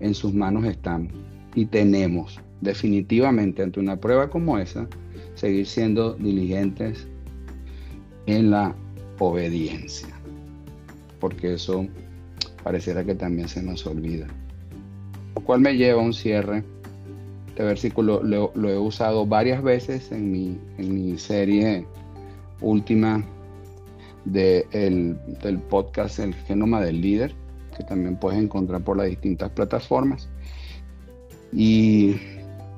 en 0.00 0.14
sus 0.14 0.34
manos 0.34 0.66
estamos 0.66 1.12
y 1.54 1.64
tenemos 1.64 2.38
definitivamente 2.60 3.62
ante 3.62 3.80
una 3.80 3.98
prueba 3.98 4.28
como 4.28 4.58
esa, 4.58 4.86
seguir 5.34 5.66
siendo 5.66 6.12
diligentes 6.14 7.08
en 8.26 8.50
la 8.50 8.76
obediencia, 9.18 10.14
porque 11.20 11.54
eso 11.54 11.86
pareciera 12.62 13.04
que 13.04 13.14
también 13.14 13.48
se 13.48 13.62
nos 13.62 13.86
olvida. 13.86 14.26
Lo 15.34 15.42
cual 15.42 15.60
me 15.60 15.76
lleva 15.76 16.00
a 16.00 16.04
un 16.04 16.12
cierre. 16.12 16.64
Este 17.48 17.62
versículo 17.62 18.22
lo, 18.22 18.52
he 18.54 18.78
usado 18.78 19.26
varias 19.26 19.62
veces 19.62 20.12
en 20.12 20.30
mi, 20.30 20.58
en 20.78 20.94
mi 20.94 21.18
serie 21.18 21.84
última 22.60 23.24
de 24.24 24.66
del 25.42 25.58
podcast 25.58 26.18
El 26.18 26.34
Genoma 26.34 26.80
del 26.80 27.00
Líder, 27.00 27.34
que 27.76 27.84
también 27.84 28.16
puedes 28.16 28.40
encontrar 28.40 28.82
por 28.82 28.96
las 28.96 29.06
distintas 29.06 29.50
plataformas. 29.50 30.28
Y, 31.52 32.16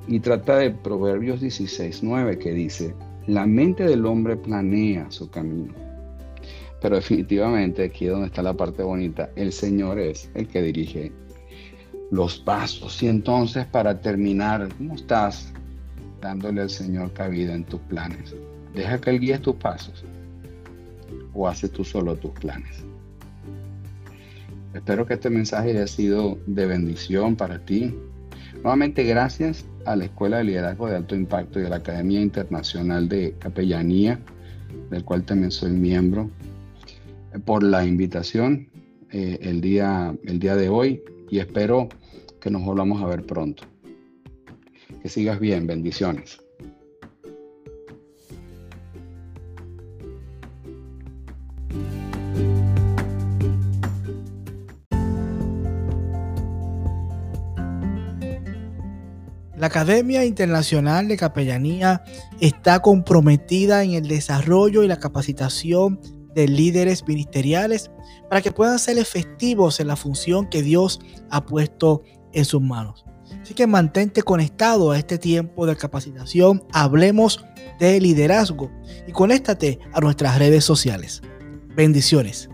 y 0.07 0.21
trata 0.21 0.57
de 0.59 0.71
Proverbios 0.71 1.43
16.9 1.43 2.39
que 2.39 2.53
dice, 2.53 2.95
la 3.27 3.47
mente 3.47 3.85
del 3.85 4.07
hombre 4.07 4.37
planea 4.37 5.11
su 5.11 5.31
camino. 5.31 5.90
Pero 6.81 6.97
definitivamente 6.97 7.85
aquí 7.85 8.07
es 8.07 8.13
donde 8.13 8.29
está 8.29 8.43
la 8.43 8.55
parte 8.55 8.83
bonita. 8.83 9.31
El 9.37 9.53
Señor 9.53 9.99
es 9.99 10.31
el 10.35 10.49
que 10.49 10.63
dirige 10.63 11.13
los 12.11 12.39
pasos. 12.39 13.03
Y 13.03 13.09
entonces 13.09 13.67
para 13.67 14.01
terminar, 14.01 14.69
¿cómo 14.79 14.95
estás 14.95 15.53
dándole 16.21 16.63
al 16.63 16.71
Señor 16.71 17.13
cabida 17.13 17.55
en 17.55 17.65
tus 17.65 17.81
planes? 17.83 18.35
Deja 18.75 19.01
que 19.01 19.11
Él 19.11 19.21
guíe 19.21 19.39
tus 19.39 19.57
pasos 19.57 20.05
o 21.35 21.49
haces 21.49 21.71
tú 21.71 21.85
solo 21.85 22.17
tus 22.17 22.33
planes. 22.33 22.85
Espero 24.75 25.05
que 25.07 25.15
este 25.15 25.31
mensaje 25.31 25.71
haya 25.71 25.87
sido 25.87 26.39
de 26.47 26.67
bendición 26.67 27.35
para 27.35 27.59
ti. 27.59 27.95
Nuevamente 28.63 29.03
gracias 29.05 29.65
a 29.85 29.97
la 29.97 30.05
Escuela 30.05 30.39
de 30.39 30.45
Liderazgo 30.45 30.89
de 30.89 30.97
Alto 30.97 31.17
Impacto 31.17 31.61
y 31.61 31.65
a 31.65 31.69
la 31.69 31.77
Academia 31.77 32.21
Internacional 32.21 33.09
de 33.09 33.35
Capellanía, 33.39 34.21
del 34.91 35.05
cual 35.05 35.25
también 35.25 35.51
soy 35.51 35.73
miembro, 35.73 36.31
por 37.45 37.63
la 37.63 37.85
invitación 37.85 38.69
eh, 39.11 39.39
el, 39.43 39.61
día, 39.61 40.15
el 40.25 40.39
día 40.39 40.57
de 40.57 40.69
hoy 40.69 41.03
y 41.31 41.39
espero 41.39 41.89
que 42.41 42.51
nos 42.51 42.63
volvamos 42.65 43.03
a 43.03 43.07
ver 43.07 43.25
pronto. 43.25 43.65
Que 45.03 45.09
sigas 45.09 45.41
bien, 45.41 45.67
bendiciones. 45.67 46.41
La 59.61 59.67
Academia 59.67 60.25
Internacional 60.25 61.07
de 61.07 61.19
Capellanía 61.19 62.03
está 62.41 62.81
comprometida 62.81 63.85
en 63.85 63.91
el 63.93 64.09
desarrollo 64.09 64.83
y 64.83 64.89
la 64.89 64.99
capacitación 64.99 66.01
de 66.35 66.49
líderes 66.49 67.07
ministeriales 67.07 67.91
para 68.29 68.43
que 68.43 68.53
puedan 68.53 68.79
ser 68.79 68.99
efectivos 68.99 69.81
en 69.81 69.89
la 69.89 69.97
función 69.97 70.49
que 70.49 70.63
Dios 70.63 71.01
ha 71.31 71.45
puesto 71.45 72.03
en 72.33 72.45
sus 72.45 72.63
manos. 72.63 73.05
Así 73.43 73.55
que 73.55 73.67
mantente 73.67 74.23
conectado 74.23 74.91
a 74.91 74.99
este 74.99 75.19
tiempo 75.19 75.67
de 75.67 75.77
capacitación. 75.77 76.65
Hablemos 76.73 77.45
de 77.79 78.01
liderazgo 78.01 78.71
y 79.07 79.13
conéctate 79.13 79.79
a 79.93 80.01
nuestras 80.01 80.39
redes 80.39 80.65
sociales. 80.65 81.23
Bendiciones. 81.75 82.49